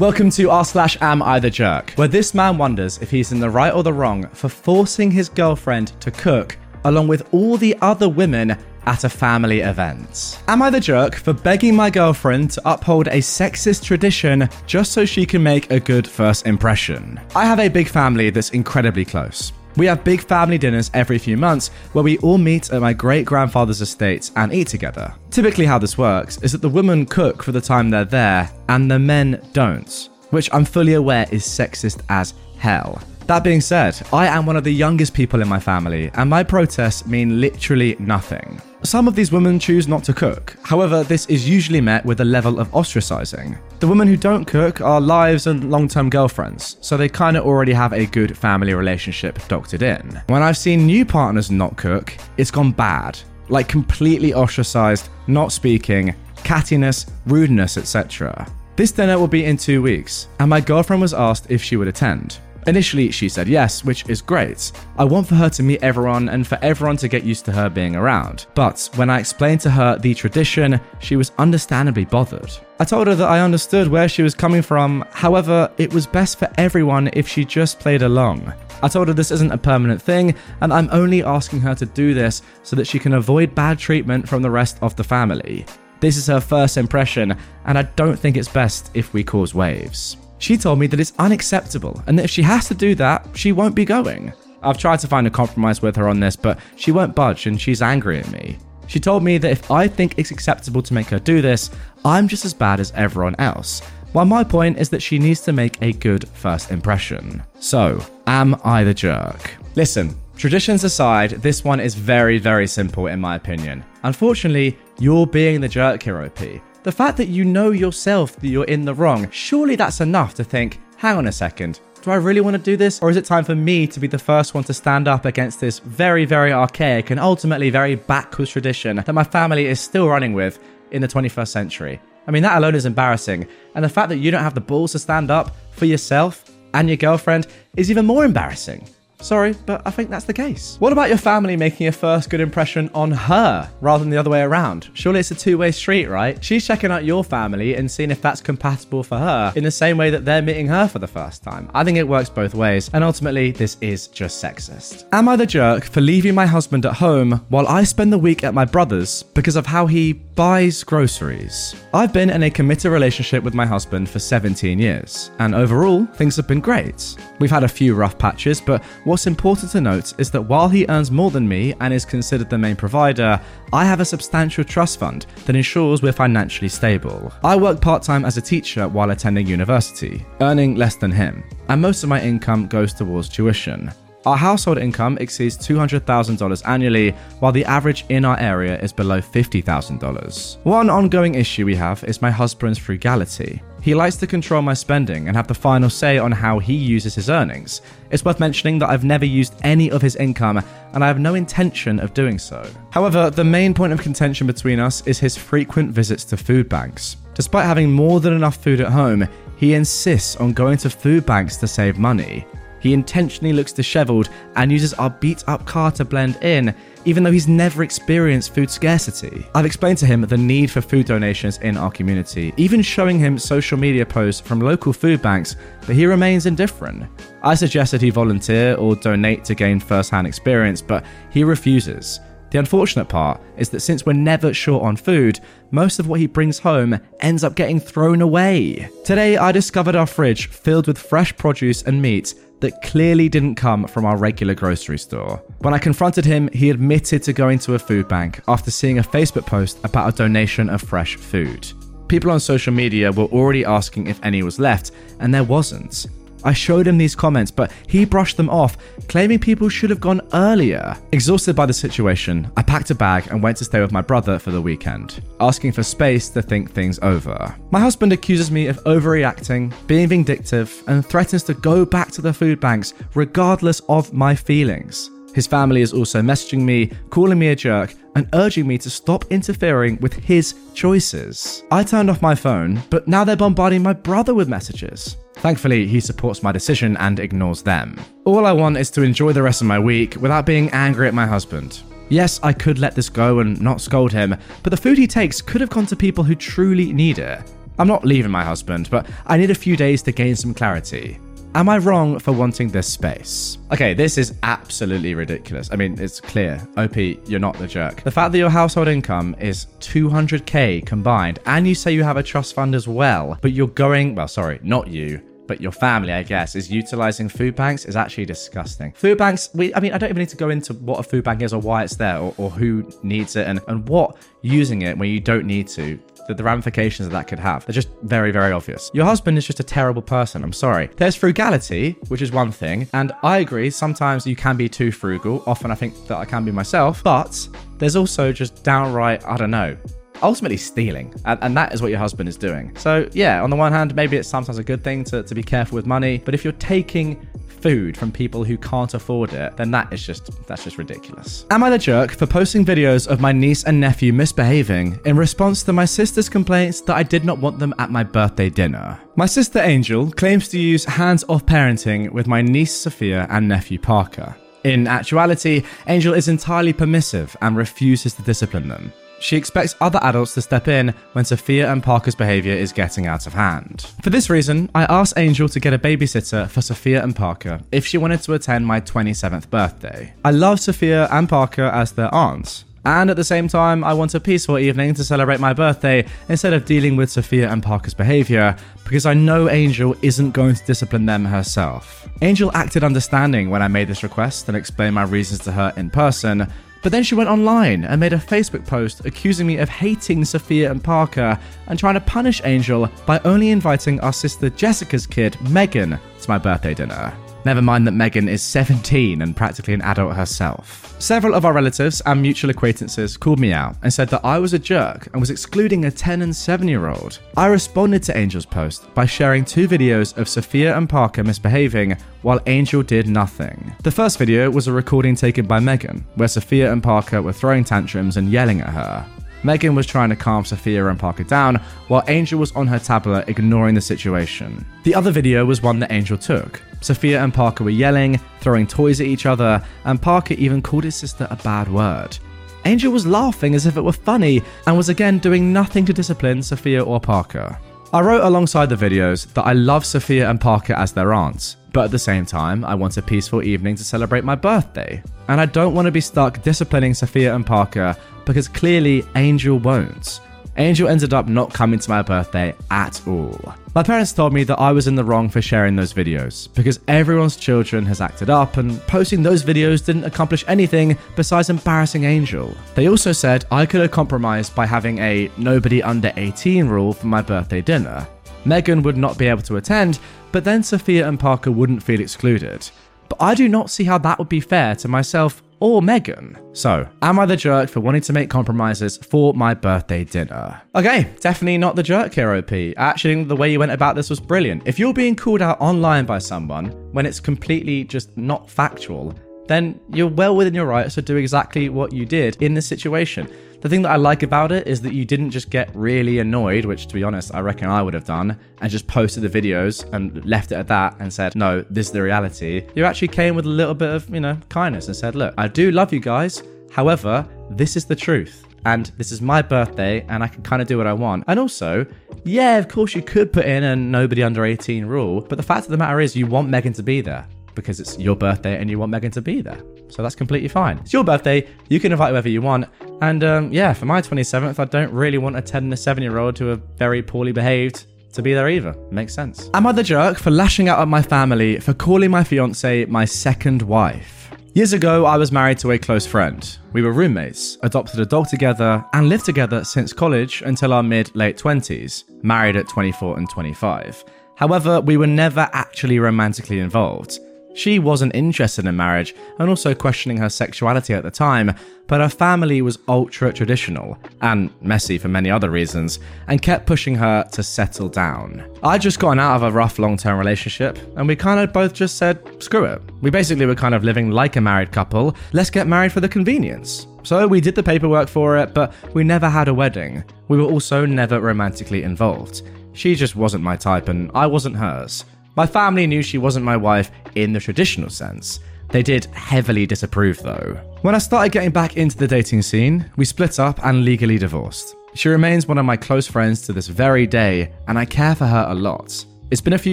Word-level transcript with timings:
Welcome 0.00 0.30
to 0.30 0.48
r 0.48 0.64
slash 0.64 0.96
am 1.02 1.22
I 1.22 1.38
the 1.38 1.50
jerk, 1.50 1.90
where 1.96 2.08
this 2.08 2.32
man 2.32 2.56
wonders 2.56 2.96
if 3.02 3.10
he's 3.10 3.32
in 3.32 3.38
the 3.38 3.50
right 3.50 3.70
or 3.70 3.82
the 3.82 3.92
wrong 3.92 4.26
for 4.28 4.48
forcing 4.48 5.10
his 5.10 5.28
girlfriend 5.28 5.92
to 6.00 6.10
cook 6.10 6.56
along 6.84 7.06
with 7.06 7.28
all 7.34 7.58
the 7.58 7.76
other 7.82 8.08
women 8.08 8.56
at 8.86 9.04
a 9.04 9.10
family 9.10 9.60
event. 9.60 10.40
Am 10.48 10.62
I 10.62 10.70
the 10.70 10.80
jerk 10.80 11.16
for 11.16 11.34
begging 11.34 11.76
my 11.76 11.90
girlfriend 11.90 12.52
to 12.52 12.62
uphold 12.64 13.08
a 13.08 13.18
sexist 13.18 13.84
tradition 13.84 14.48
just 14.66 14.92
so 14.92 15.04
she 15.04 15.26
can 15.26 15.42
make 15.42 15.70
a 15.70 15.78
good 15.78 16.08
first 16.08 16.46
impression? 16.46 17.20
I 17.36 17.44
have 17.44 17.60
a 17.60 17.68
big 17.68 17.86
family 17.86 18.30
that's 18.30 18.48
incredibly 18.50 19.04
close. 19.04 19.52
We 19.80 19.86
have 19.86 20.04
big 20.04 20.20
family 20.20 20.58
dinners 20.58 20.90
every 20.92 21.16
few 21.16 21.38
months 21.38 21.68
where 21.94 22.04
we 22.04 22.18
all 22.18 22.36
meet 22.36 22.70
at 22.70 22.82
my 22.82 22.92
great 22.92 23.24
grandfather's 23.24 23.80
estate 23.80 24.30
and 24.36 24.52
eat 24.52 24.66
together. 24.66 25.14
Typically, 25.30 25.64
how 25.64 25.78
this 25.78 25.96
works 25.96 26.36
is 26.42 26.52
that 26.52 26.60
the 26.60 26.68
women 26.68 27.06
cook 27.06 27.42
for 27.42 27.52
the 27.52 27.62
time 27.62 27.88
they're 27.88 28.04
there 28.04 28.50
and 28.68 28.90
the 28.90 28.98
men 28.98 29.40
don't, 29.54 30.10
which 30.28 30.52
I'm 30.52 30.66
fully 30.66 30.92
aware 30.92 31.26
is 31.32 31.44
sexist 31.44 32.02
as 32.10 32.34
hell. 32.58 33.00
That 33.30 33.44
being 33.44 33.60
said, 33.60 33.96
I 34.12 34.26
am 34.26 34.44
one 34.44 34.56
of 34.56 34.64
the 34.64 34.74
youngest 34.74 35.14
people 35.14 35.40
in 35.40 35.46
my 35.46 35.60
family, 35.60 36.10
and 36.14 36.28
my 36.28 36.42
protests 36.42 37.06
mean 37.06 37.40
literally 37.40 37.94
nothing. 38.00 38.60
Some 38.82 39.06
of 39.06 39.14
these 39.14 39.30
women 39.30 39.60
choose 39.60 39.86
not 39.86 40.02
to 40.02 40.12
cook. 40.12 40.56
However, 40.64 41.04
this 41.04 41.26
is 41.26 41.48
usually 41.48 41.80
met 41.80 42.04
with 42.04 42.20
a 42.20 42.24
level 42.24 42.58
of 42.58 42.68
ostracizing. 42.72 43.56
The 43.78 43.86
women 43.86 44.08
who 44.08 44.16
don't 44.16 44.46
cook 44.46 44.80
are 44.80 45.00
lives 45.00 45.46
and 45.46 45.70
long 45.70 45.86
term 45.86 46.10
girlfriends, 46.10 46.76
so 46.80 46.96
they 46.96 47.08
kind 47.08 47.36
of 47.36 47.46
already 47.46 47.72
have 47.72 47.92
a 47.92 48.06
good 48.06 48.36
family 48.36 48.74
relationship 48.74 49.38
doctored 49.46 49.82
in. 49.82 50.20
When 50.26 50.42
I've 50.42 50.58
seen 50.58 50.84
new 50.84 51.04
partners 51.04 51.52
not 51.52 51.76
cook, 51.76 52.16
it's 52.36 52.50
gone 52.50 52.72
bad. 52.72 53.16
Like 53.48 53.68
completely 53.68 54.34
ostracized, 54.34 55.08
not 55.28 55.52
speaking, 55.52 56.16
cattiness, 56.38 57.08
rudeness, 57.26 57.76
etc. 57.76 58.44
This 58.74 58.90
dinner 58.90 59.20
will 59.20 59.28
be 59.28 59.44
in 59.44 59.56
two 59.56 59.82
weeks, 59.82 60.26
and 60.40 60.50
my 60.50 60.60
girlfriend 60.60 61.00
was 61.00 61.14
asked 61.14 61.48
if 61.48 61.62
she 61.62 61.76
would 61.76 61.86
attend. 61.86 62.40
Initially, 62.66 63.10
she 63.10 63.28
said 63.28 63.48
yes, 63.48 63.84
which 63.84 64.08
is 64.08 64.20
great. 64.20 64.72
I 64.98 65.04
want 65.04 65.26
for 65.26 65.34
her 65.34 65.48
to 65.50 65.62
meet 65.62 65.82
everyone 65.82 66.28
and 66.28 66.46
for 66.46 66.58
everyone 66.62 66.96
to 66.98 67.08
get 67.08 67.24
used 67.24 67.44
to 67.46 67.52
her 67.52 67.70
being 67.70 67.96
around. 67.96 68.46
But 68.54 68.90
when 68.96 69.10
I 69.10 69.18
explained 69.18 69.60
to 69.62 69.70
her 69.70 69.98
the 69.98 70.14
tradition, 70.14 70.80
she 71.00 71.16
was 71.16 71.32
understandably 71.38 72.04
bothered. 72.04 72.50
I 72.78 72.84
told 72.84 73.06
her 73.06 73.14
that 73.14 73.28
I 73.28 73.40
understood 73.40 73.88
where 73.88 74.08
she 74.08 74.22
was 74.22 74.34
coming 74.34 74.62
from, 74.62 75.04
however, 75.10 75.70
it 75.78 75.92
was 75.92 76.06
best 76.06 76.38
for 76.38 76.48
everyone 76.56 77.10
if 77.12 77.26
she 77.26 77.44
just 77.44 77.78
played 77.78 78.02
along. 78.02 78.52
I 78.82 78.88
told 78.88 79.08
her 79.08 79.14
this 79.14 79.30
isn't 79.30 79.52
a 79.52 79.58
permanent 79.58 80.00
thing, 80.00 80.34
and 80.60 80.72
I'm 80.72 80.88
only 80.92 81.22
asking 81.22 81.60
her 81.60 81.74
to 81.74 81.86
do 81.86 82.14
this 82.14 82.42
so 82.62 82.76
that 82.76 82.86
she 82.86 82.98
can 82.98 83.14
avoid 83.14 83.54
bad 83.54 83.78
treatment 83.78 84.28
from 84.28 84.42
the 84.42 84.50
rest 84.50 84.78
of 84.80 84.96
the 84.96 85.04
family. 85.04 85.66
This 86.00 86.16
is 86.16 86.28
her 86.28 86.40
first 86.40 86.78
impression, 86.78 87.36
and 87.66 87.76
I 87.76 87.82
don't 87.82 88.18
think 88.18 88.38
it's 88.38 88.48
best 88.48 88.90
if 88.94 89.12
we 89.12 89.22
cause 89.22 89.54
waves. 89.54 90.16
She 90.40 90.56
told 90.56 90.78
me 90.78 90.86
that 90.88 90.98
it's 90.98 91.12
unacceptable 91.18 92.02
and 92.06 92.18
that 92.18 92.24
if 92.24 92.30
she 92.30 92.42
has 92.42 92.66
to 92.68 92.74
do 92.74 92.94
that, 92.96 93.28
she 93.34 93.52
won't 93.52 93.74
be 93.74 93.84
going. 93.84 94.32
I've 94.62 94.78
tried 94.78 94.98
to 95.00 95.06
find 95.06 95.26
a 95.26 95.30
compromise 95.30 95.82
with 95.82 95.94
her 95.96 96.08
on 96.08 96.18
this, 96.18 96.34
but 96.34 96.58
she 96.76 96.92
won't 96.92 97.14
budge 97.14 97.46
and 97.46 97.60
she's 97.60 97.82
angry 97.82 98.18
at 98.18 98.30
me. 98.30 98.58
She 98.86 98.98
told 98.98 99.22
me 99.22 99.36
that 99.38 99.50
if 99.50 99.70
I 99.70 99.86
think 99.86 100.14
it's 100.16 100.30
acceptable 100.30 100.82
to 100.82 100.94
make 100.94 101.08
her 101.08 101.18
do 101.18 101.42
this, 101.42 101.70
I'm 102.06 102.26
just 102.26 102.46
as 102.46 102.54
bad 102.54 102.80
as 102.80 102.92
everyone 102.96 103.36
else. 103.38 103.80
While 104.12 104.24
my 104.24 104.42
point 104.42 104.78
is 104.78 104.88
that 104.88 105.02
she 105.02 105.18
needs 105.18 105.42
to 105.42 105.52
make 105.52 105.80
a 105.82 105.92
good 105.92 106.26
first 106.30 106.70
impression. 106.70 107.42
So, 107.60 108.04
am 108.26 108.56
I 108.64 108.82
the 108.82 108.94
jerk? 108.94 109.54
Listen, 109.76 110.16
traditions 110.36 110.84
aside, 110.84 111.30
this 111.42 111.62
one 111.64 111.80
is 111.80 111.94
very, 111.94 112.38
very 112.38 112.66
simple 112.66 113.06
in 113.06 113.20
my 113.20 113.36
opinion. 113.36 113.84
Unfortunately, 114.02 114.76
you're 114.98 115.26
being 115.26 115.60
the 115.60 115.68
jerk 115.68 116.02
here, 116.02 116.22
OP. 116.22 116.40
The 116.82 116.92
fact 116.92 117.18
that 117.18 117.28
you 117.28 117.44
know 117.44 117.72
yourself 117.72 118.36
that 118.36 118.48
you're 118.48 118.64
in 118.64 118.86
the 118.86 118.94
wrong, 118.94 119.30
surely 119.30 119.76
that's 119.76 120.00
enough 120.00 120.32
to 120.34 120.44
think, 120.44 120.80
hang 120.96 121.18
on 121.18 121.26
a 121.26 121.32
second, 121.32 121.78
do 122.00 122.10
I 122.10 122.14
really 122.14 122.40
want 122.40 122.56
to 122.56 122.62
do 122.62 122.74
this? 122.74 123.02
Or 123.02 123.10
is 123.10 123.16
it 123.18 123.26
time 123.26 123.44
for 123.44 123.54
me 123.54 123.86
to 123.88 124.00
be 124.00 124.06
the 124.06 124.18
first 124.18 124.54
one 124.54 124.64
to 124.64 124.72
stand 124.72 125.06
up 125.06 125.26
against 125.26 125.60
this 125.60 125.80
very, 125.80 126.24
very 126.24 126.54
archaic 126.54 127.10
and 127.10 127.20
ultimately 127.20 127.68
very 127.68 127.96
backwards 127.96 128.50
tradition 128.50 128.96
that 128.96 129.12
my 129.12 129.24
family 129.24 129.66
is 129.66 129.78
still 129.78 130.08
running 130.08 130.32
with 130.32 130.58
in 130.90 131.02
the 131.02 131.08
21st 131.08 131.48
century? 131.48 132.00
I 132.26 132.30
mean, 132.30 132.42
that 132.44 132.56
alone 132.56 132.74
is 132.74 132.86
embarrassing. 132.86 133.46
And 133.74 133.84
the 133.84 133.90
fact 133.90 134.08
that 134.08 134.16
you 134.16 134.30
don't 134.30 134.42
have 134.42 134.54
the 134.54 134.62
balls 134.62 134.92
to 134.92 134.98
stand 134.98 135.30
up 135.30 135.54
for 135.72 135.84
yourself 135.84 136.50
and 136.72 136.88
your 136.88 136.96
girlfriend 136.96 137.46
is 137.76 137.90
even 137.90 138.06
more 138.06 138.24
embarrassing. 138.24 138.88
Sorry, 139.20 139.54
but 139.66 139.82
I 139.84 139.90
think 139.90 140.10
that's 140.10 140.24
the 140.24 140.32
case. 140.32 140.76
What 140.78 140.92
about 140.92 141.08
your 141.08 141.18
family 141.18 141.56
making 141.56 141.86
a 141.86 141.92
first 141.92 142.30
good 142.30 142.40
impression 142.40 142.90
on 142.94 143.10
her 143.10 143.70
rather 143.80 144.02
than 144.02 144.10
the 144.10 144.16
other 144.16 144.30
way 144.30 144.42
around? 144.42 144.90
Surely 144.94 145.20
it's 145.20 145.30
a 145.30 145.34
two 145.34 145.58
way 145.58 145.72
street, 145.72 146.06
right? 146.06 146.42
She's 146.42 146.66
checking 146.66 146.90
out 146.90 147.04
your 147.04 147.22
family 147.22 147.74
and 147.74 147.90
seeing 147.90 148.10
if 148.10 148.22
that's 148.22 148.40
compatible 148.40 149.02
for 149.02 149.18
her 149.18 149.52
in 149.56 149.64
the 149.64 149.70
same 149.70 149.96
way 149.96 150.10
that 150.10 150.24
they're 150.24 150.42
meeting 150.42 150.66
her 150.68 150.88
for 150.88 150.98
the 150.98 151.06
first 151.06 151.42
time. 151.42 151.70
I 151.74 151.84
think 151.84 151.98
it 151.98 152.08
works 152.08 152.28
both 152.28 152.54
ways, 152.54 152.90
and 152.92 153.04
ultimately, 153.04 153.50
this 153.52 153.76
is 153.80 154.08
just 154.08 154.42
sexist. 154.42 155.04
Am 155.12 155.28
I 155.28 155.36
the 155.36 155.46
jerk 155.46 155.84
for 155.84 156.00
leaving 156.00 156.34
my 156.34 156.46
husband 156.46 156.86
at 156.86 156.94
home 156.94 157.44
while 157.48 157.66
I 157.66 157.84
spend 157.84 158.12
the 158.12 158.18
week 158.18 158.44
at 158.44 158.54
my 158.54 158.64
brother's 158.64 159.22
because 159.22 159.56
of 159.56 159.66
how 159.66 159.86
he 159.86 160.12
buys 160.12 160.82
groceries? 160.82 161.74
I've 161.92 162.12
been 162.12 162.30
in 162.30 162.42
a 162.44 162.50
committed 162.50 162.90
relationship 162.90 163.42
with 163.44 163.54
my 163.54 163.66
husband 163.66 164.08
for 164.08 164.18
17 164.18 164.78
years, 164.78 165.30
and 165.38 165.54
overall, 165.54 166.06
things 166.14 166.36
have 166.36 166.46
been 166.48 166.60
great. 166.60 167.16
We've 167.38 167.50
had 167.50 167.64
a 167.64 167.68
few 167.68 167.94
rough 167.94 168.18
patches, 168.18 168.60
but 168.60 168.82
what's 169.10 169.26
important 169.26 169.72
to 169.72 169.80
note 169.80 170.14
is 170.18 170.30
that 170.30 170.42
while 170.42 170.68
he 170.68 170.86
earns 170.88 171.10
more 171.10 171.32
than 171.32 171.48
me 171.48 171.74
and 171.80 171.92
is 171.92 172.04
considered 172.04 172.48
the 172.48 172.56
main 172.56 172.76
provider, 172.76 173.40
I 173.72 173.84
have 173.84 173.98
a 173.98 174.04
substantial 174.04 174.62
trust 174.62 175.00
fund 175.00 175.26
that 175.46 175.56
ensures 175.56 176.00
we're 176.00 176.12
financially 176.12 176.68
stable. 176.68 177.32
I 177.42 177.56
work 177.56 177.80
part 177.80 178.04
time 178.04 178.24
as 178.24 178.36
a 178.36 178.40
teacher 178.40 178.86
while 178.86 179.10
attending 179.10 179.48
university, 179.48 180.24
earning 180.40 180.76
less 180.76 180.94
than 180.94 181.10
him, 181.10 181.42
and 181.68 181.82
most 181.82 182.04
of 182.04 182.08
my 182.08 182.22
income 182.22 182.68
goes 182.68 182.94
towards 182.94 183.28
tuition. 183.28 183.90
Our 184.26 184.36
household 184.36 184.76
income 184.76 185.16
exceeds 185.18 185.56
$200,000 185.56 186.68
annually, 186.68 187.12
while 187.38 187.52
the 187.52 187.64
average 187.64 188.04
in 188.10 188.26
our 188.26 188.38
area 188.38 188.78
is 188.80 188.92
below 188.92 189.18
$50,000. 189.18 190.58
One 190.64 190.90
ongoing 190.90 191.36
issue 191.36 191.64
we 191.64 191.74
have 191.76 192.04
is 192.04 192.20
my 192.20 192.30
husband's 192.30 192.78
frugality. 192.78 193.62
He 193.80 193.94
likes 193.94 194.16
to 194.16 194.26
control 194.26 194.60
my 194.60 194.74
spending 194.74 195.26
and 195.26 195.36
have 195.36 195.46
the 195.46 195.54
final 195.54 195.88
say 195.88 196.18
on 196.18 196.32
how 196.32 196.58
he 196.58 196.74
uses 196.74 197.14
his 197.14 197.30
earnings. 197.30 197.80
It's 198.10 198.22
worth 198.22 198.40
mentioning 198.40 198.78
that 198.80 198.90
I've 198.90 199.04
never 199.04 199.24
used 199.24 199.54
any 199.62 199.90
of 199.90 200.02
his 200.02 200.16
income 200.16 200.62
and 200.92 201.02
I 201.02 201.06
have 201.06 201.18
no 201.18 201.34
intention 201.34 201.98
of 201.98 202.12
doing 202.12 202.38
so. 202.38 202.68
However, 202.90 203.30
the 203.30 203.42
main 203.42 203.72
point 203.72 203.94
of 203.94 204.02
contention 204.02 204.46
between 204.46 204.80
us 204.80 205.06
is 205.06 205.18
his 205.18 205.38
frequent 205.38 205.92
visits 205.92 206.24
to 206.24 206.36
food 206.36 206.68
banks. 206.68 207.16
Despite 207.32 207.64
having 207.64 207.90
more 207.90 208.20
than 208.20 208.34
enough 208.34 208.56
food 208.56 208.82
at 208.82 208.92
home, 208.92 209.26
he 209.56 209.72
insists 209.72 210.36
on 210.36 210.52
going 210.52 210.76
to 210.78 210.90
food 210.90 211.24
banks 211.24 211.56
to 211.56 211.66
save 211.66 211.96
money. 211.96 212.44
He 212.80 212.92
intentionally 212.92 213.52
looks 213.52 213.72
disheveled 213.72 214.30
and 214.56 214.72
uses 214.72 214.94
our 214.94 215.10
beat 215.10 215.44
up 215.46 215.66
car 215.66 215.92
to 215.92 216.04
blend 216.04 216.36
in, 216.42 216.74
even 217.04 217.22
though 217.22 217.30
he's 217.30 217.48
never 217.48 217.82
experienced 217.82 218.54
food 218.54 218.70
scarcity. 218.70 219.46
I've 219.54 219.66
explained 219.66 219.98
to 219.98 220.06
him 220.06 220.22
the 220.22 220.36
need 220.36 220.70
for 220.70 220.80
food 220.80 221.06
donations 221.06 221.58
in 221.58 221.76
our 221.76 221.90
community, 221.90 222.52
even 222.56 222.82
showing 222.82 223.18
him 223.18 223.38
social 223.38 223.78
media 223.78 224.04
posts 224.04 224.40
from 224.40 224.60
local 224.60 224.92
food 224.92 225.22
banks, 225.22 225.56
but 225.86 225.94
he 225.94 226.06
remains 226.06 226.46
indifferent. 226.46 227.04
I 227.42 227.54
suggested 227.54 228.00
he 228.00 228.10
volunteer 228.10 228.74
or 228.74 228.96
donate 228.96 229.44
to 229.44 229.54
gain 229.54 229.78
first 229.80 230.10
hand 230.10 230.26
experience, 230.26 230.82
but 230.82 231.04
he 231.30 231.44
refuses. 231.44 232.20
The 232.50 232.58
unfortunate 232.58 233.08
part 233.08 233.40
is 233.56 233.70
that 233.70 233.80
since 233.80 234.04
we're 234.04 234.12
never 234.12 234.52
short 234.52 234.82
on 234.82 234.96
food, 234.96 235.38
most 235.70 236.00
of 236.00 236.08
what 236.08 236.18
he 236.18 236.26
brings 236.26 236.58
home 236.58 236.98
ends 237.20 237.44
up 237.44 237.54
getting 237.54 237.78
thrown 237.78 238.20
away. 238.22 238.90
Today, 239.04 239.36
I 239.36 239.52
discovered 239.52 239.94
our 239.94 240.06
fridge 240.06 240.48
filled 240.48 240.88
with 240.88 240.98
fresh 240.98 241.36
produce 241.36 241.82
and 241.82 242.02
meat 242.02 242.34
that 242.60 242.82
clearly 242.82 243.28
didn't 243.28 243.56
come 243.56 243.86
from 243.86 244.04
our 244.04 244.16
regular 244.16 244.54
grocery 244.54 244.98
store. 244.98 245.42
When 245.58 245.74
I 245.74 245.78
confronted 245.78 246.24
him, 246.24 246.48
he 246.52 246.70
admitted 246.70 247.22
to 247.24 247.32
going 247.32 247.58
to 247.60 247.74
a 247.74 247.78
food 247.78 248.08
bank 248.08 248.40
after 248.48 248.70
seeing 248.70 248.98
a 248.98 249.02
Facebook 249.02 249.46
post 249.46 249.78
about 249.84 250.12
a 250.12 250.16
donation 250.16 250.68
of 250.68 250.82
fresh 250.82 251.16
food. 251.16 251.72
People 252.08 252.30
on 252.30 252.40
social 252.40 252.72
media 252.72 253.12
were 253.12 253.24
already 253.24 253.64
asking 253.64 254.06
if 254.06 254.18
any 254.22 254.42
was 254.42 254.58
left, 254.58 254.90
and 255.20 255.32
there 255.32 255.44
wasn't. 255.44 256.06
I 256.44 256.52
showed 256.52 256.86
him 256.86 256.98
these 256.98 257.14
comments, 257.14 257.50
but 257.50 257.72
he 257.86 258.04
brushed 258.04 258.36
them 258.36 258.50
off, 258.50 258.76
claiming 259.08 259.38
people 259.38 259.68
should 259.68 259.90
have 259.90 260.00
gone 260.00 260.20
earlier. 260.32 260.96
Exhausted 261.12 261.54
by 261.54 261.66
the 261.66 261.72
situation, 261.72 262.50
I 262.56 262.62
packed 262.62 262.90
a 262.90 262.94
bag 262.94 263.28
and 263.30 263.42
went 263.42 263.56
to 263.58 263.64
stay 263.64 263.80
with 263.80 263.92
my 263.92 264.02
brother 264.02 264.38
for 264.38 264.50
the 264.50 264.62
weekend, 264.62 265.22
asking 265.40 265.72
for 265.72 265.82
space 265.82 266.28
to 266.30 266.42
think 266.42 266.70
things 266.70 266.98
over. 267.02 267.54
My 267.70 267.80
husband 267.80 268.12
accuses 268.12 268.50
me 268.50 268.66
of 268.66 268.82
overreacting, 268.84 269.74
being 269.86 270.08
vindictive, 270.08 270.82
and 270.86 271.04
threatens 271.04 271.42
to 271.44 271.54
go 271.54 271.84
back 271.84 272.10
to 272.12 272.22
the 272.22 272.32
food 272.32 272.60
banks 272.60 272.94
regardless 273.14 273.80
of 273.88 274.12
my 274.12 274.34
feelings. 274.34 275.10
His 275.34 275.46
family 275.46 275.80
is 275.80 275.92
also 275.92 276.20
messaging 276.22 276.62
me, 276.62 276.90
calling 277.10 277.38
me 277.38 277.48
a 277.48 277.56
jerk, 277.56 277.94
and 278.16 278.28
urging 278.32 278.66
me 278.66 278.78
to 278.78 278.90
stop 278.90 279.24
interfering 279.30 279.96
with 280.00 280.12
his 280.14 280.54
choices. 280.74 281.62
I 281.70 281.84
turned 281.84 282.10
off 282.10 282.22
my 282.22 282.34
phone, 282.34 282.82
but 282.90 283.06
now 283.06 283.24
they're 283.24 283.36
bombarding 283.36 283.82
my 283.82 283.92
brother 283.92 284.34
with 284.34 284.48
messages. 284.48 285.16
Thankfully, 285.34 285.86
he 285.86 286.00
supports 286.00 286.42
my 286.42 286.52
decision 286.52 286.96
and 286.96 287.18
ignores 287.20 287.62
them. 287.62 287.98
All 288.24 288.44
I 288.44 288.52
want 288.52 288.76
is 288.76 288.90
to 288.90 289.02
enjoy 289.02 289.32
the 289.32 289.42
rest 289.42 289.60
of 289.60 289.68
my 289.68 289.78
week 289.78 290.16
without 290.16 290.46
being 290.46 290.68
angry 290.70 291.06
at 291.08 291.14
my 291.14 291.26
husband. 291.26 291.82
Yes, 292.08 292.40
I 292.42 292.52
could 292.52 292.80
let 292.80 292.96
this 292.96 293.08
go 293.08 293.38
and 293.38 293.60
not 293.60 293.80
scold 293.80 294.12
him, 294.12 294.36
but 294.64 294.70
the 294.70 294.76
food 294.76 294.98
he 294.98 295.06
takes 295.06 295.40
could 295.40 295.60
have 295.60 295.70
gone 295.70 295.86
to 295.86 295.96
people 295.96 296.24
who 296.24 296.34
truly 296.34 296.92
need 296.92 297.20
it. 297.20 297.40
I'm 297.78 297.88
not 297.88 298.04
leaving 298.04 298.32
my 298.32 298.44
husband, 298.44 298.90
but 298.90 299.08
I 299.26 299.36
need 299.36 299.50
a 299.50 299.54
few 299.54 299.76
days 299.76 300.02
to 300.02 300.12
gain 300.12 300.34
some 300.34 300.52
clarity. 300.52 301.18
Am 301.56 301.68
I 301.68 301.78
wrong 301.78 302.20
for 302.20 302.30
wanting 302.30 302.68
this 302.68 302.86
space? 302.86 303.58
Okay, 303.72 303.92
this 303.92 304.16
is 304.18 304.34
absolutely 304.44 305.16
ridiculous. 305.16 305.68
I 305.72 305.76
mean, 305.76 306.00
it's 306.00 306.20
clear. 306.20 306.64
OP, 306.76 306.96
you're 306.96 307.40
not 307.40 307.58
the 307.58 307.66
jerk. 307.66 308.02
The 308.02 308.10
fact 308.12 308.30
that 308.30 308.38
your 308.38 308.50
household 308.50 308.86
income 308.86 309.34
is 309.40 309.66
200k 309.80 310.86
combined 310.86 311.40
and 311.46 311.66
you 311.66 311.74
say 311.74 311.90
you 311.90 312.04
have 312.04 312.16
a 312.16 312.22
trust 312.22 312.54
fund 312.54 312.76
as 312.76 312.86
well, 312.86 313.36
but 313.42 313.50
you're 313.50 313.66
going, 313.66 314.14
well, 314.14 314.28
sorry, 314.28 314.60
not 314.62 314.86
you, 314.86 315.20
but 315.48 315.60
your 315.60 315.72
family, 315.72 316.12
I 316.12 316.22
guess, 316.22 316.54
is 316.54 316.70
utilizing 316.70 317.28
food 317.28 317.56
banks 317.56 317.84
is 317.84 317.96
actually 317.96 318.26
disgusting. 318.26 318.92
Food 318.92 319.18
banks, 319.18 319.50
we, 319.52 319.74
I 319.74 319.80
mean, 319.80 319.92
I 319.92 319.98
don't 319.98 320.10
even 320.10 320.20
need 320.20 320.28
to 320.28 320.36
go 320.36 320.50
into 320.50 320.74
what 320.74 321.00
a 321.00 321.02
food 321.02 321.24
bank 321.24 321.42
is 321.42 321.52
or 321.52 321.60
why 321.60 321.82
it's 321.82 321.96
there 321.96 322.18
or, 322.18 322.32
or 322.36 322.50
who 322.50 322.88
needs 323.02 323.34
it 323.34 323.48
and, 323.48 323.60
and 323.66 323.88
what 323.88 324.16
using 324.42 324.82
it 324.82 324.96
when 324.96 325.10
you 325.10 325.18
don't 325.18 325.46
need 325.46 325.66
to 325.66 325.98
the, 326.30 326.34
the 326.34 326.44
ramifications 326.44 327.08
that 327.08 327.14
that 327.14 327.26
could 327.26 327.38
have. 327.38 327.66
They're 327.66 327.74
just 327.74 327.90
very, 328.02 328.30
very 328.30 328.52
obvious. 328.52 328.90
Your 328.94 329.04
husband 329.04 329.36
is 329.36 329.46
just 329.46 329.60
a 329.60 329.64
terrible 329.64 330.02
person. 330.02 330.42
I'm 330.42 330.52
sorry. 330.52 330.88
There's 330.96 331.16
frugality, 331.16 331.96
which 332.08 332.22
is 332.22 332.32
one 332.32 332.52
thing. 332.52 332.88
And 332.92 333.12
I 333.22 333.38
agree, 333.38 333.70
sometimes 333.70 334.26
you 334.26 334.36
can 334.36 334.56
be 334.56 334.68
too 334.68 334.92
frugal. 334.92 335.42
Often 335.46 335.70
I 335.70 335.74
think 335.74 336.06
that 336.06 336.16
I 336.16 336.24
can 336.24 336.44
be 336.44 336.52
myself. 336.52 337.02
But 337.02 337.48
there's 337.78 337.96
also 337.96 338.32
just 338.32 338.62
downright, 338.62 339.26
I 339.26 339.36
don't 339.36 339.50
know, 339.50 339.76
ultimately 340.22 340.56
stealing. 340.56 341.14
And, 341.24 341.38
and, 341.42 341.56
that 341.56 341.72
is 341.74 341.82
what 341.82 341.90
your 341.90 341.98
husband 341.98 342.28
is 342.28 342.36
doing. 342.36 342.76
So, 342.76 343.08
yeah, 343.12 343.42
on 343.42 343.50
the 343.50 343.56
one 343.56 343.72
hand, 343.72 343.94
maybe 343.94 344.16
it's 344.16 344.28
sometimes 344.28 344.58
a 344.58 344.64
good 344.64 344.84
thing 344.84 345.04
to, 345.04 345.22
to 345.22 345.34
be 345.34 345.42
careful 345.42 345.76
with 345.76 345.86
money. 345.86 346.18
But 346.24 346.34
if 346.34 346.44
you're 346.44 346.52
taking 346.54 347.26
food 347.60 347.96
from 347.96 348.10
people 348.12 348.44
who 348.44 348.56
can't 348.56 348.94
afford 348.94 349.32
it, 349.32 349.56
then 349.56 349.70
that 349.70 349.92
is 349.92 350.04
just 350.04 350.46
that's 350.46 350.64
just 350.64 350.78
ridiculous. 350.78 351.46
Am 351.50 351.62
I 351.62 351.70
the 351.70 351.78
jerk 351.78 352.12
for 352.12 352.26
posting 352.26 352.64
videos 352.64 353.06
of 353.06 353.20
my 353.20 353.32
niece 353.32 353.64
and 353.64 353.80
nephew 353.80 354.12
misbehaving 354.12 355.00
in 355.04 355.16
response 355.16 355.62
to 355.64 355.72
my 355.72 355.84
sister's 355.84 356.28
complaints 356.28 356.80
that 356.82 356.96
I 356.96 357.02
did 357.02 357.24
not 357.24 357.38
want 357.38 357.58
them 357.58 357.74
at 357.78 357.90
my 357.90 358.02
birthday 358.02 358.50
dinner? 358.50 358.98
My 359.16 359.26
sister 359.26 359.58
Angel 359.60 360.10
claims 360.10 360.48
to 360.48 360.58
use 360.58 360.84
hands-off 360.84 361.44
parenting 361.46 362.10
with 362.10 362.26
my 362.26 362.42
niece 362.42 362.72
Sophia 362.72 363.26
and 363.30 363.48
nephew 363.48 363.78
Parker. 363.78 364.34
In 364.64 364.86
actuality, 364.86 365.62
Angel 365.86 366.12
is 366.12 366.28
entirely 366.28 366.72
permissive 366.72 367.36
and 367.40 367.56
refuses 367.56 368.14
to 368.14 368.22
discipline 368.22 368.68
them. 368.68 368.92
She 369.20 369.36
expects 369.36 369.76
other 369.80 370.00
adults 370.02 370.34
to 370.34 370.42
step 370.42 370.66
in 370.66 370.94
when 371.12 371.26
Sophia 371.26 371.70
and 371.70 371.82
Parker's 371.82 372.14
behaviour 372.14 372.54
is 372.54 372.72
getting 372.72 373.06
out 373.06 373.26
of 373.26 373.34
hand. 373.34 373.86
For 374.02 374.08
this 374.10 374.30
reason, 374.30 374.70
I 374.74 374.84
asked 374.84 375.14
Angel 375.18 375.48
to 375.50 375.60
get 375.60 375.74
a 375.74 375.78
babysitter 375.78 376.48
for 376.48 376.62
Sophia 376.62 377.02
and 377.02 377.14
Parker 377.14 377.60
if 377.70 377.86
she 377.86 377.98
wanted 377.98 378.22
to 378.22 378.32
attend 378.32 378.66
my 378.66 378.80
27th 378.80 379.50
birthday. 379.50 380.14
I 380.24 380.30
love 380.30 380.58
Sophia 380.58 381.06
and 381.12 381.28
Parker 381.28 381.64
as 381.64 381.92
their 381.92 382.12
aunts, 382.14 382.64
and 382.86 383.10
at 383.10 383.16
the 383.16 383.24
same 383.24 383.46
time, 383.46 383.84
I 383.84 383.92
want 383.92 384.14
a 384.14 384.20
peaceful 384.20 384.58
evening 384.58 384.94
to 384.94 385.04
celebrate 385.04 385.38
my 385.38 385.52
birthday 385.52 386.06
instead 386.30 386.54
of 386.54 386.64
dealing 386.64 386.96
with 386.96 387.10
Sophia 387.10 387.50
and 387.50 387.62
Parker's 387.62 387.92
behaviour, 387.92 388.56
because 388.84 389.04
I 389.04 389.12
know 389.12 389.50
Angel 389.50 389.94
isn't 390.00 390.30
going 390.30 390.54
to 390.54 390.64
discipline 390.64 391.04
them 391.04 391.26
herself. 391.26 392.08
Angel 392.22 392.50
acted 392.54 392.82
understanding 392.82 393.50
when 393.50 393.60
I 393.60 393.68
made 393.68 393.88
this 393.88 394.02
request 394.02 394.48
and 394.48 394.56
explained 394.56 394.94
my 394.94 395.04
reasons 395.04 395.40
to 395.40 395.52
her 395.52 395.74
in 395.76 395.90
person, 395.90 396.50
but 396.82 396.92
then 396.92 397.02
she 397.02 397.14
went 397.14 397.28
online 397.28 397.84
and 397.84 398.00
made 398.00 398.12
a 398.12 398.18
Facebook 398.18 398.66
post 398.66 399.04
accusing 399.04 399.46
me 399.46 399.58
of 399.58 399.68
hating 399.68 400.24
Sophia 400.24 400.70
and 400.70 400.82
Parker 400.82 401.38
and 401.66 401.78
trying 401.78 401.94
to 401.94 402.00
punish 402.00 402.40
Angel 402.44 402.88
by 403.06 403.20
only 403.24 403.50
inviting 403.50 404.00
our 404.00 404.12
sister 404.12 404.50
Jessica's 404.50 405.06
kid, 405.06 405.40
Megan, 405.50 405.98
to 406.20 406.28
my 406.28 406.38
birthday 406.38 406.74
dinner. 406.74 407.14
Never 407.44 407.62
mind 407.62 407.86
that 407.86 407.92
Megan 407.92 408.28
is 408.28 408.42
17 408.42 409.22
and 409.22 409.34
practically 409.34 409.72
an 409.72 409.80
adult 409.82 410.14
herself. 410.14 410.94
Several 410.98 411.34
of 411.34 411.46
our 411.46 411.54
relatives 411.54 412.02
and 412.04 412.20
mutual 412.20 412.50
acquaintances 412.50 413.16
called 413.16 413.40
me 413.40 413.54
out 413.54 413.76
and 413.82 413.90
said 413.90 414.08
that 414.10 414.24
I 414.24 414.38
was 414.38 414.52
a 414.52 414.58
jerk 414.58 415.08
and 415.12 415.20
was 415.20 415.30
excluding 415.30 415.86
a 415.86 415.90
10 415.90 416.20
and 416.20 416.36
7 416.36 416.68
year 416.68 416.88
old. 416.88 417.18
I 417.38 417.46
responded 417.46 418.02
to 418.04 418.16
Angel's 418.16 418.44
post 418.44 418.92
by 418.94 419.06
sharing 419.06 419.46
two 419.46 419.66
videos 419.66 420.16
of 420.18 420.28
Sophia 420.28 420.76
and 420.76 420.88
Parker 420.88 421.24
misbehaving 421.24 421.96
while 422.20 422.40
Angel 422.46 422.82
did 422.82 423.08
nothing. 423.08 423.72
The 423.82 423.90
first 423.90 424.18
video 424.18 424.50
was 424.50 424.68
a 424.68 424.72
recording 424.72 425.14
taken 425.14 425.46
by 425.46 425.60
Megan, 425.60 426.04
where 426.16 426.28
Sophia 426.28 426.70
and 426.70 426.82
Parker 426.82 427.22
were 427.22 427.32
throwing 427.32 427.64
tantrums 427.64 428.18
and 428.18 428.30
yelling 428.30 428.60
at 428.60 428.68
her. 428.68 429.06
Megan 429.42 429.74
was 429.74 429.86
trying 429.86 430.10
to 430.10 430.16
calm 430.16 430.44
Sophia 430.44 430.86
and 430.86 430.98
Parker 430.98 431.24
down, 431.24 431.56
while 431.88 432.04
Angel 432.08 432.38
was 432.38 432.52
on 432.52 432.66
her 432.66 432.78
tablet 432.78 433.26
ignoring 433.30 433.74
the 433.74 433.80
situation. 433.80 434.66
The 434.84 434.94
other 434.94 435.10
video 435.10 435.46
was 435.46 435.62
one 435.62 435.78
that 435.78 435.90
Angel 435.90 436.18
took. 436.18 436.60
Sophia 436.80 437.22
and 437.22 437.32
Parker 437.32 437.64
were 437.64 437.70
yelling, 437.70 438.20
throwing 438.40 438.66
toys 438.66 439.00
at 439.00 439.06
each 439.06 439.26
other, 439.26 439.62
and 439.84 440.00
Parker 440.00 440.34
even 440.34 440.62
called 440.62 440.84
his 440.84 440.96
sister 440.96 441.26
a 441.30 441.36
bad 441.36 441.70
word. 441.70 442.18
Angel 442.64 442.92
was 442.92 443.06
laughing 443.06 443.54
as 443.54 443.66
if 443.66 443.76
it 443.76 443.82
were 443.82 443.92
funny 443.92 444.42
and 444.66 444.76
was 444.76 444.88
again 444.88 445.18
doing 445.18 445.52
nothing 445.52 445.84
to 445.86 445.92
discipline 445.92 446.42
Sophia 446.42 446.82
or 446.82 447.00
Parker. 447.00 447.58
I 447.92 448.00
wrote 448.00 448.22
alongside 448.22 448.68
the 448.68 448.76
videos 448.76 449.32
that 449.32 449.46
I 449.46 449.52
love 449.52 449.84
Sophia 449.84 450.30
and 450.30 450.40
Parker 450.40 450.74
as 450.74 450.92
their 450.92 451.12
aunts, 451.12 451.56
but 451.72 451.86
at 451.86 451.90
the 451.90 451.98
same 451.98 452.24
time, 452.24 452.64
I 452.64 452.74
want 452.74 452.96
a 452.96 453.02
peaceful 453.02 453.42
evening 453.42 453.76
to 453.76 453.84
celebrate 453.84 454.24
my 454.24 454.34
birthday. 454.34 455.02
And 455.28 455.40
I 455.40 455.46
don't 455.46 455.74
want 455.74 455.86
to 455.86 455.92
be 455.92 456.00
stuck 456.00 456.42
disciplining 456.42 456.94
Sophia 456.94 457.34
and 457.34 457.44
Parker 457.44 457.96
because 458.24 458.46
clearly 458.46 459.04
Angel 459.16 459.58
won't. 459.58 460.20
Angel 460.60 460.88
ended 460.88 461.14
up 461.14 461.26
not 461.26 461.54
coming 461.54 461.80
to 461.80 461.88
my 461.88 462.02
birthday 462.02 462.54
at 462.70 463.00
all. 463.08 463.54
My 463.74 463.82
parents 463.82 464.12
told 464.12 464.34
me 464.34 464.44
that 464.44 464.60
I 464.60 464.72
was 464.72 464.86
in 464.86 464.94
the 464.94 465.02
wrong 465.02 465.30
for 465.30 465.40
sharing 465.40 465.74
those 465.74 465.94
videos 465.94 466.52
because 466.54 466.80
everyone's 466.86 467.36
children 467.36 467.86
has 467.86 468.02
acted 468.02 468.28
up 468.28 468.58
and 468.58 468.78
posting 468.86 469.22
those 469.22 469.42
videos 469.42 469.82
didn't 469.82 470.04
accomplish 470.04 470.44
anything 470.48 470.98
besides 471.16 471.48
embarrassing 471.48 472.04
Angel. 472.04 472.54
They 472.74 472.88
also 472.90 473.12
said 473.12 473.46
I 473.50 473.64
could 473.64 473.80
have 473.80 473.90
compromised 473.90 474.54
by 474.54 474.66
having 474.66 474.98
a 474.98 475.30
nobody 475.38 475.82
under 475.82 476.12
18 476.16 476.68
rule 476.68 476.92
for 476.92 477.06
my 477.06 477.22
birthday 477.22 477.62
dinner. 477.62 478.06
Megan 478.44 478.82
would 478.82 478.98
not 478.98 479.16
be 479.16 479.28
able 479.28 479.42
to 479.42 479.56
attend, 479.56 479.98
but 480.30 480.44
then 480.44 480.62
Sophia 480.62 481.08
and 481.08 481.18
Parker 481.18 481.50
wouldn't 481.50 481.82
feel 481.82 482.00
excluded. 482.00 482.68
But 483.08 483.22
I 483.22 483.34
do 483.34 483.48
not 483.48 483.70
see 483.70 483.84
how 483.84 483.96
that 483.96 484.18
would 484.18 484.28
be 484.28 484.40
fair 484.40 484.76
to 484.76 484.88
myself 484.88 485.42
or 485.60 485.82
Megan. 485.82 486.36
So, 486.52 486.88
am 487.02 487.18
I 487.18 487.26
the 487.26 487.36
jerk 487.36 487.70
for 487.70 487.80
wanting 487.80 488.02
to 488.02 488.12
make 488.12 488.28
compromises 488.28 488.96
for 488.96 489.32
my 489.34 489.54
birthday 489.54 490.04
dinner? 490.04 490.60
Okay, 490.74 491.10
definitely 491.20 491.58
not 491.58 491.76
the 491.76 491.82
jerk 491.82 492.12
here, 492.14 492.34
OP. 492.34 492.52
Actually, 492.76 493.22
the 493.24 493.36
way 493.36 493.52
you 493.52 493.58
went 493.58 493.72
about 493.72 493.94
this 493.94 494.10
was 494.10 494.18
brilliant. 494.18 494.62
If 494.66 494.78
you're 494.78 494.94
being 494.94 495.14
called 495.14 495.42
out 495.42 495.60
online 495.60 496.06
by 496.06 496.18
someone 496.18 496.68
when 496.92 497.06
it's 497.06 497.20
completely 497.20 497.84
just 497.84 498.16
not 498.16 498.50
factual, 498.50 499.14
then 499.46 499.80
you're 499.92 500.08
well 500.08 500.36
within 500.36 500.54
your 500.54 500.66
rights 500.66 500.94
to 500.94 501.02
do 501.02 501.16
exactly 501.16 501.68
what 501.68 501.92
you 501.92 502.06
did 502.06 502.40
in 502.42 502.54
this 502.54 502.66
situation. 502.66 503.28
The 503.60 503.68
thing 503.68 503.82
that 503.82 503.90
I 503.90 503.96
like 503.96 504.22
about 504.22 504.52
it 504.52 504.66
is 504.66 504.80
that 504.82 504.94
you 504.94 505.04
didn't 505.04 505.32
just 505.32 505.50
get 505.50 505.74
really 505.76 506.18
annoyed, 506.18 506.64
which 506.64 506.86
to 506.86 506.94
be 506.94 507.04
honest, 507.04 507.34
I 507.34 507.40
reckon 507.40 507.68
I 507.68 507.82
would 507.82 507.92
have 507.92 508.06
done, 508.06 508.38
and 508.62 508.70
just 508.70 508.86
posted 508.86 509.22
the 509.22 509.28
videos 509.28 509.84
and 509.92 510.24
left 510.24 510.50
it 510.50 510.54
at 510.54 510.68
that 510.68 510.96
and 510.98 511.12
said, 511.12 511.36
no, 511.36 511.60
this 511.68 511.88
is 511.88 511.92
the 511.92 512.02
reality. 512.02 512.66
You 512.74 512.86
actually 512.86 513.08
came 513.08 513.34
with 513.34 513.44
a 513.44 513.50
little 513.50 513.74
bit 513.74 513.90
of, 513.90 514.08
you 514.08 514.20
know, 514.20 514.38
kindness 514.48 514.86
and 514.86 514.96
said, 514.96 515.14
look, 515.14 515.34
I 515.36 515.46
do 515.46 515.70
love 515.72 515.92
you 515.92 516.00
guys. 516.00 516.42
However, 516.70 517.28
this 517.50 517.76
is 517.76 517.84
the 517.84 517.96
truth. 517.96 518.46
And 518.64 518.86
this 518.96 519.12
is 519.12 519.20
my 519.20 519.42
birthday, 519.42 520.06
and 520.08 520.22
I 520.22 520.28
can 520.28 520.42
kind 520.42 520.62
of 520.62 520.68
do 520.68 520.78
what 520.78 520.86
I 520.86 520.92
want. 520.94 521.24
And 521.28 521.38
also, 521.38 521.86
yeah, 522.24 522.56
of 522.56 522.68
course, 522.68 522.94
you 522.94 523.02
could 523.02 523.30
put 523.30 523.44
in 523.44 523.62
a 523.62 523.76
nobody 523.76 524.22
under 524.22 524.44
18 524.44 524.86
rule, 524.86 525.20
but 525.20 525.36
the 525.36 525.42
fact 525.42 525.66
of 525.66 525.70
the 525.70 525.78
matter 525.78 526.00
is, 526.00 526.16
you 526.16 526.26
want 526.26 526.48
Megan 526.48 526.72
to 526.74 526.82
be 526.82 527.00
there 527.02 527.26
because 527.54 527.80
it's 527.80 527.98
your 527.98 528.16
birthday 528.16 528.60
and 528.60 528.70
you 528.70 528.78
want 528.78 528.90
Megan 528.90 529.10
to 529.12 529.22
be 529.22 529.40
there. 529.40 529.60
So 529.88 530.02
that's 530.02 530.14
completely 530.14 530.48
fine. 530.48 530.78
It's 530.78 530.92
your 530.92 531.04
birthday. 531.04 531.46
You 531.68 531.80
can 531.80 531.92
invite 531.92 532.10
whoever 532.10 532.28
you 532.28 532.42
want. 532.42 532.66
And 533.02 533.24
um, 533.24 533.52
yeah, 533.52 533.72
for 533.72 533.86
my 533.86 534.00
27th, 534.00 534.58
I 534.58 534.64
don't 534.64 534.92
really 534.92 535.18
want 535.18 535.36
a 535.36 535.42
10 535.42 535.64
and 535.64 535.72
a 535.72 535.76
7 535.76 536.02
year 536.02 536.18
old 536.18 536.38
who 536.38 536.50
are 536.50 536.60
very 536.76 537.02
poorly 537.02 537.32
behaved 537.32 537.86
to 538.12 538.22
be 538.22 538.34
there 538.34 538.48
either. 538.48 538.74
Makes 538.90 539.14
sense. 539.14 539.50
Am 539.54 539.66
I 539.66 539.72
the 539.72 539.82
jerk 539.82 540.18
for 540.18 540.30
lashing 540.30 540.68
out 540.68 540.80
at 540.80 540.88
my 540.88 541.02
family 541.02 541.58
for 541.60 541.74
calling 541.74 542.10
my 542.10 542.24
fiance 542.24 542.84
my 542.86 543.04
second 543.04 543.62
wife? 543.62 544.30
Years 544.52 544.72
ago, 544.72 545.06
I 545.06 545.16
was 545.16 545.30
married 545.30 545.58
to 545.60 545.70
a 545.70 545.78
close 545.78 546.06
friend. 546.06 546.58
We 546.72 546.82
were 546.82 546.92
roommates, 546.92 547.56
adopted 547.62 548.00
a 548.00 548.06
dog 548.06 548.28
together, 548.28 548.84
and 548.92 549.08
lived 549.08 549.24
together 549.24 549.62
since 549.62 549.92
college 549.92 550.42
until 550.42 550.72
our 550.72 550.82
mid 550.82 551.14
late 551.14 551.38
20s, 551.38 552.02
married 552.24 552.56
at 552.56 552.68
24 552.68 553.18
and 553.18 553.30
25. 553.30 554.04
However, 554.34 554.80
we 554.80 554.96
were 554.96 555.06
never 555.06 555.48
actually 555.52 556.00
romantically 556.00 556.58
involved. 556.58 557.20
She 557.54 557.78
wasn't 557.78 558.14
interested 558.14 558.66
in 558.66 558.76
marriage 558.76 559.14
and 559.38 559.48
also 559.48 559.74
questioning 559.74 560.18
her 560.18 560.28
sexuality 560.28 560.94
at 560.94 561.02
the 561.02 561.10
time, 561.10 561.54
but 561.88 562.00
her 562.00 562.08
family 562.08 562.62
was 562.62 562.78
ultra 562.86 563.32
traditional 563.32 563.98
and 564.22 564.50
messy 564.62 564.98
for 564.98 565.08
many 565.08 565.30
other 565.30 565.50
reasons 565.50 565.98
and 566.28 566.40
kept 566.40 566.66
pushing 566.66 566.94
her 566.94 567.24
to 567.32 567.42
settle 567.42 567.88
down. 567.88 568.44
I'd 568.62 568.80
just 568.80 569.00
gotten 569.00 569.18
out 569.18 569.36
of 569.36 569.42
a 569.42 569.50
rough 569.50 569.78
long 569.78 569.96
term 569.96 570.18
relationship 570.18 570.78
and 570.96 571.08
we 571.08 571.16
kind 571.16 571.40
of 571.40 571.52
both 571.52 571.74
just 571.74 571.96
said, 571.96 572.42
screw 572.42 572.64
it. 572.64 572.80
We 573.02 573.10
basically 573.10 573.46
were 573.46 573.56
kind 573.56 573.74
of 573.74 573.82
living 573.82 574.10
like 574.10 574.36
a 574.36 574.40
married 574.40 574.70
couple, 574.70 575.16
let's 575.32 575.50
get 575.50 575.66
married 575.66 575.92
for 575.92 576.00
the 576.00 576.08
convenience. 576.08 576.86
So 577.02 577.26
we 577.26 577.40
did 577.40 577.54
the 577.54 577.62
paperwork 577.62 578.08
for 578.08 578.36
it, 578.36 578.54
but 578.54 578.72
we 578.94 579.02
never 579.02 579.28
had 579.28 579.48
a 579.48 579.54
wedding. 579.54 580.04
We 580.28 580.38
were 580.38 580.44
also 580.44 580.86
never 580.86 581.18
romantically 581.18 581.82
involved. 581.82 582.42
She 582.72 582.94
just 582.94 583.16
wasn't 583.16 583.42
my 583.42 583.56
type 583.56 583.88
and 583.88 584.10
I 584.14 584.26
wasn't 584.26 584.56
hers. 584.56 585.04
My 585.40 585.46
family 585.46 585.86
knew 585.86 586.02
she 586.02 586.18
wasn't 586.18 586.44
my 586.44 586.58
wife 586.58 586.90
in 587.14 587.32
the 587.32 587.40
traditional 587.40 587.88
sense. 587.88 588.40
They 588.68 588.82
did 588.82 589.06
heavily 589.06 589.64
disapprove 589.64 590.18
though. 590.18 590.60
When 590.82 590.94
I 590.94 590.98
started 590.98 591.32
getting 591.32 591.50
back 591.50 591.78
into 591.78 591.96
the 591.96 592.06
dating 592.06 592.42
scene, 592.42 592.84
we 592.98 593.06
split 593.06 593.40
up 593.40 593.58
and 593.64 593.82
legally 593.82 594.18
divorced. 594.18 594.76
She 594.92 595.08
remains 595.08 595.48
one 595.48 595.56
of 595.56 595.64
my 595.64 595.78
close 595.78 596.06
friends 596.06 596.42
to 596.42 596.52
this 596.52 596.66
very 596.68 597.06
day, 597.06 597.52
and 597.68 597.78
I 597.78 597.86
care 597.86 598.14
for 598.14 598.26
her 598.26 598.48
a 598.50 598.54
lot. 598.54 599.02
It's 599.30 599.40
been 599.40 599.54
a 599.54 599.64
few 599.66 599.72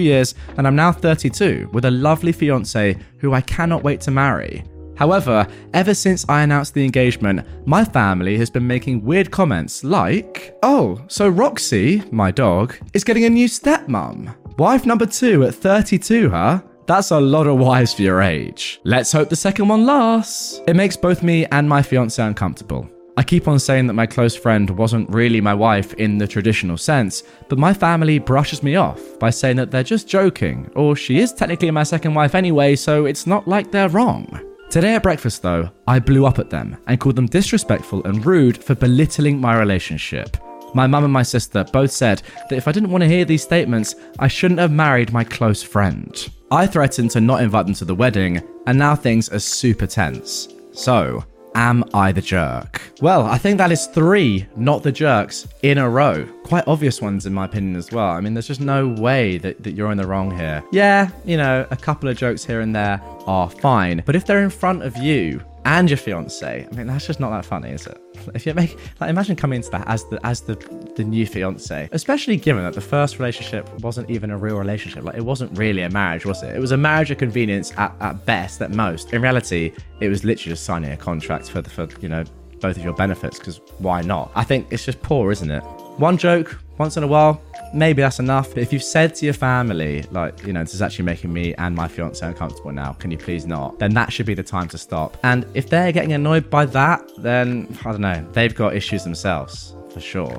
years, 0.00 0.34
and 0.56 0.66
I'm 0.66 0.74
now 0.74 0.90
32 0.90 1.68
with 1.70 1.84
a 1.84 1.90
lovely 1.90 2.32
fiance 2.32 2.96
who 3.18 3.34
I 3.34 3.42
cannot 3.42 3.82
wait 3.82 4.00
to 4.02 4.10
marry. 4.10 4.64
However, 4.96 5.46
ever 5.74 5.92
since 5.92 6.24
I 6.30 6.44
announced 6.44 6.72
the 6.72 6.84
engagement, 6.86 7.46
my 7.66 7.84
family 7.84 8.38
has 8.38 8.48
been 8.48 8.66
making 8.66 9.04
weird 9.04 9.30
comments 9.30 9.84
like, 9.84 10.56
Oh, 10.62 10.98
so 11.08 11.28
Roxy, 11.28 12.02
my 12.10 12.30
dog, 12.30 12.74
is 12.94 13.04
getting 13.04 13.26
a 13.26 13.30
new 13.30 13.48
stepmom. 13.48 14.34
Wife 14.58 14.86
number 14.86 15.06
two 15.06 15.44
at 15.44 15.54
32, 15.54 16.30
huh? 16.30 16.60
That's 16.86 17.12
a 17.12 17.20
lot 17.20 17.46
of 17.46 17.58
wives 17.58 17.94
for 17.94 18.02
your 18.02 18.20
age. 18.20 18.80
Let's 18.82 19.12
hope 19.12 19.28
the 19.28 19.36
second 19.36 19.68
one 19.68 19.86
lasts. 19.86 20.60
It 20.66 20.74
makes 20.74 20.96
both 20.96 21.22
me 21.22 21.46
and 21.52 21.68
my 21.68 21.80
fiance 21.80 22.20
uncomfortable. 22.20 22.90
I 23.16 23.22
keep 23.22 23.46
on 23.46 23.60
saying 23.60 23.86
that 23.86 23.92
my 23.92 24.04
close 24.04 24.34
friend 24.34 24.68
wasn't 24.70 25.10
really 25.10 25.40
my 25.40 25.54
wife 25.54 25.94
in 25.94 26.18
the 26.18 26.26
traditional 26.26 26.76
sense, 26.76 27.22
but 27.48 27.56
my 27.56 27.72
family 27.72 28.18
brushes 28.18 28.64
me 28.64 28.74
off 28.74 29.00
by 29.20 29.30
saying 29.30 29.58
that 29.58 29.70
they're 29.70 29.84
just 29.84 30.08
joking, 30.08 30.68
or 30.74 30.96
she 30.96 31.20
is 31.20 31.32
technically 31.32 31.70
my 31.70 31.84
second 31.84 32.14
wife 32.14 32.34
anyway, 32.34 32.74
so 32.74 33.04
it's 33.04 33.28
not 33.28 33.46
like 33.46 33.70
they're 33.70 33.88
wrong. 33.90 34.26
Today 34.70 34.96
at 34.96 35.04
breakfast, 35.04 35.42
though, 35.42 35.70
I 35.86 36.00
blew 36.00 36.26
up 36.26 36.40
at 36.40 36.50
them 36.50 36.76
and 36.88 36.98
called 36.98 37.14
them 37.14 37.26
disrespectful 37.26 38.02
and 38.06 38.26
rude 38.26 38.58
for 38.58 38.74
belittling 38.74 39.40
my 39.40 39.56
relationship. 39.56 40.36
My 40.74 40.86
mum 40.86 41.04
and 41.04 41.12
my 41.12 41.22
sister 41.22 41.64
both 41.72 41.90
said 41.90 42.22
that 42.48 42.56
if 42.56 42.68
I 42.68 42.72
didn't 42.72 42.90
want 42.90 43.02
to 43.02 43.08
hear 43.08 43.24
these 43.24 43.42
statements, 43.42 43.94
I 44.18 44.28
shouldn't 44.28 44.60
have 44.60 44.72
married 44.72 45.12
my 45.12 45.24
close 45.24 45.62
friend. 45.62 46.28
I 46.50 46.66
threatened 46.66 47.10
to 47.12 47.20
not 47.20 47.42
invite 47.42 47.66
them 47.66 47.74
to 47.76 47.84
the 47.84 47.94
wedding, 47.94 48.42
and 48.66 48.78
now 48.78 48.94
things 48.94 49.28
are 49.30 49.38
super 49.38 49.86
tense. 49.86 50.48
So, 50.72 51.24
am 51.54 51.84
I 51.92 52.12
the 52.12 52.20
jerk? 52.20 52.80
Well, 53.00 53.26
I 53.26 53.38
think 53.38 53.58
that 53.58 53.72
is 53.72 53.86
three 53.86 54.46
not 54.56 54.82
the 54.82 54.92
jerks 54.92 55.48
in 55.62 55.78
a 55.78 55.88
row. 55.88 56.26
Quite 56.44 56.66
obvious 56.66 57.02
ones, 57.02 57.26
in 57.26 57.34
my 57.34 57.46
opinion, 57.46 57.76
as 57.76 57.90
well. 57.90 58.10
I 58.10 58.20
mean, 58.20 58.34
there's 58.34 58.46
just 58.46 58.60
no 58.60 58.88
way 58.88 59.38
that, 59.38 59.62
that 59.62 59.72
you're 59.72 59.90
in 59.90 59.98
the 59.98 60.06
wrong 60.06 60.34
here. 60.36 60.62
Yeah, 60.72 61.10
you 61.24 61.36
know, 61.36 61.66
a 61.70 61.76
couple 61.76 62.08
of 62.08 62.16
jokes 62.16 62.44
here 62.44 62.60
and 62.60 62.74
there 62.74 63.00
are 63.26 63.50
fine, 63.50 64.02
but 64.06 64.16
if 64.16 64.24
they're 64.24 64.42
in 64.42 64.50
front 64.50 64.82
of 64.82 64.96
you 64.96 65.42
and 65.68 65.90
your 65.90 65.98
fiance. 65.98 66.66
I 66.70 66.74
mean, 66.74 66.86
that's 66.86 67.06
just 67.06 67.20
not 67.20 67.28
that 67.30 67.44
funny, 67.44 67.70
is 67.70 67.86
it? 67.86 68.00
If 68.34 68.46
you 68.46 68.54
make 68.54 68.76
like, 69.00 69.10
imagine 69.10 69.36
coming 69.36 69.58
into 69.58 69.70
that 69.70 69.86
as 69.86 70.04
the 70.04 70.18
as 70.26 70.40
the 70.40 70.54
the 70.96 71.04
new 71.04 71.26
fiance, 71.26 71.90
especially 71.92 72.38
given 72.38 72.64
that 72.64 72.72
the 72.72 72.80
first 72.80 73.18
relationship 73.18 73.68
wasn't 73.80 74.08
even 74.10 74.30
a 74.30 74.38
real 74.38 74.56
relationship. 74.56 75.04
Like, 75.04 75.16
it 75.16 75.24
wasn't 75.24 75.56
really 75.58 75.82
a 75.82 75.90
marriage, 75.90 76.24
was 76.24 76.42
it? 76.42 76.56
It 76.56 76.60
was 76.60 76.72
a 76.72 76.76
marriage 76.76 77.10
of 77.10 77.18
convenience 77.18 77.72
at, 77.76 77.94
at 78.00 78.24
best, 78.24 78.62
at 78.62 78.70
most. 78.70 79.12
In 79.12 79.20
reality, 79.20 79.72
it 80.00 80.08
was 80.08 80.24
literally 80.24 80.52
just 80.52 80.64
signing 80.64 80.90
a 80.90 80.96
contract 80.96 81.50
for 81.50 81.60
the 81.60 81.70
for 81.70 81.86
you 82.00 82.08
know 82.08 82.24
both 82.60 82.76
of 82.78 82.82
your 82.82 82.94
benefits 82.94 83.38
because 83.38 83.60
why 83.78 84.00
not? 84.00 84.30
I 84.34 84.44
think 84.44 84.68
it's 84.70 84.86
just 84.86 85.02
poor, 85.02 85.30
isn't 85.30 85.50
it? 85.50 85.62
One 85.98 86.16
joke 86.16 86.56
once 86.78 86.96
in 86.96 87.02
a 87.02 87.08
while, 87.08 87.42
maybe 87.74 88.02
that's 88.02 88.20
enough. 88.20 88.50
But 88.50 88.58
if 88.58 88.72
you've 88.72 88.84
said 88.84 89.16
to 89.16 89.24
your 89.24 89.34
family, 89.34 90.04
like, 90.12 90.46
you 90.46 90.52
know, 90.52 90.62
this 90.62 90.74
is 90.74 90.80
actually 90.80 91.06
making 91.06 91.32
me 91.32 91.54
and 91.54 91.74
my 91.74 91.88
fiance 91.88 92.24
uncomfortable 92.24 92.70
now, 92.70 92.92
can 92.92 93.10
you 93.10 93.18
please 93.18 93.46
not? 93.46 93.80
Then 93.80 93.94
that 93.94 94.12
should 94.12 94.26
be 94.26 94.34
the 94.34 94.44
time 94.44 94.68
to 94.68 94.78
stop. 94.78 95.16
And 95.24 95.44
if 95.54 95.68
they're 95.68 95.90
getting 95.90 96.12
annoyed 96.12 96.50
by 96.50 96.66
that, 96.66 97.02
then 97.18 97.76
I 97.84 97.90
don't 97.90 98.00
know, 98.00 98.24
they've 98.32 98.54
got 98.54 98.76
issues 98.76 99.02
themselves, 99.02 99.74
for 99.92 100.00
sure. 100.00 100.38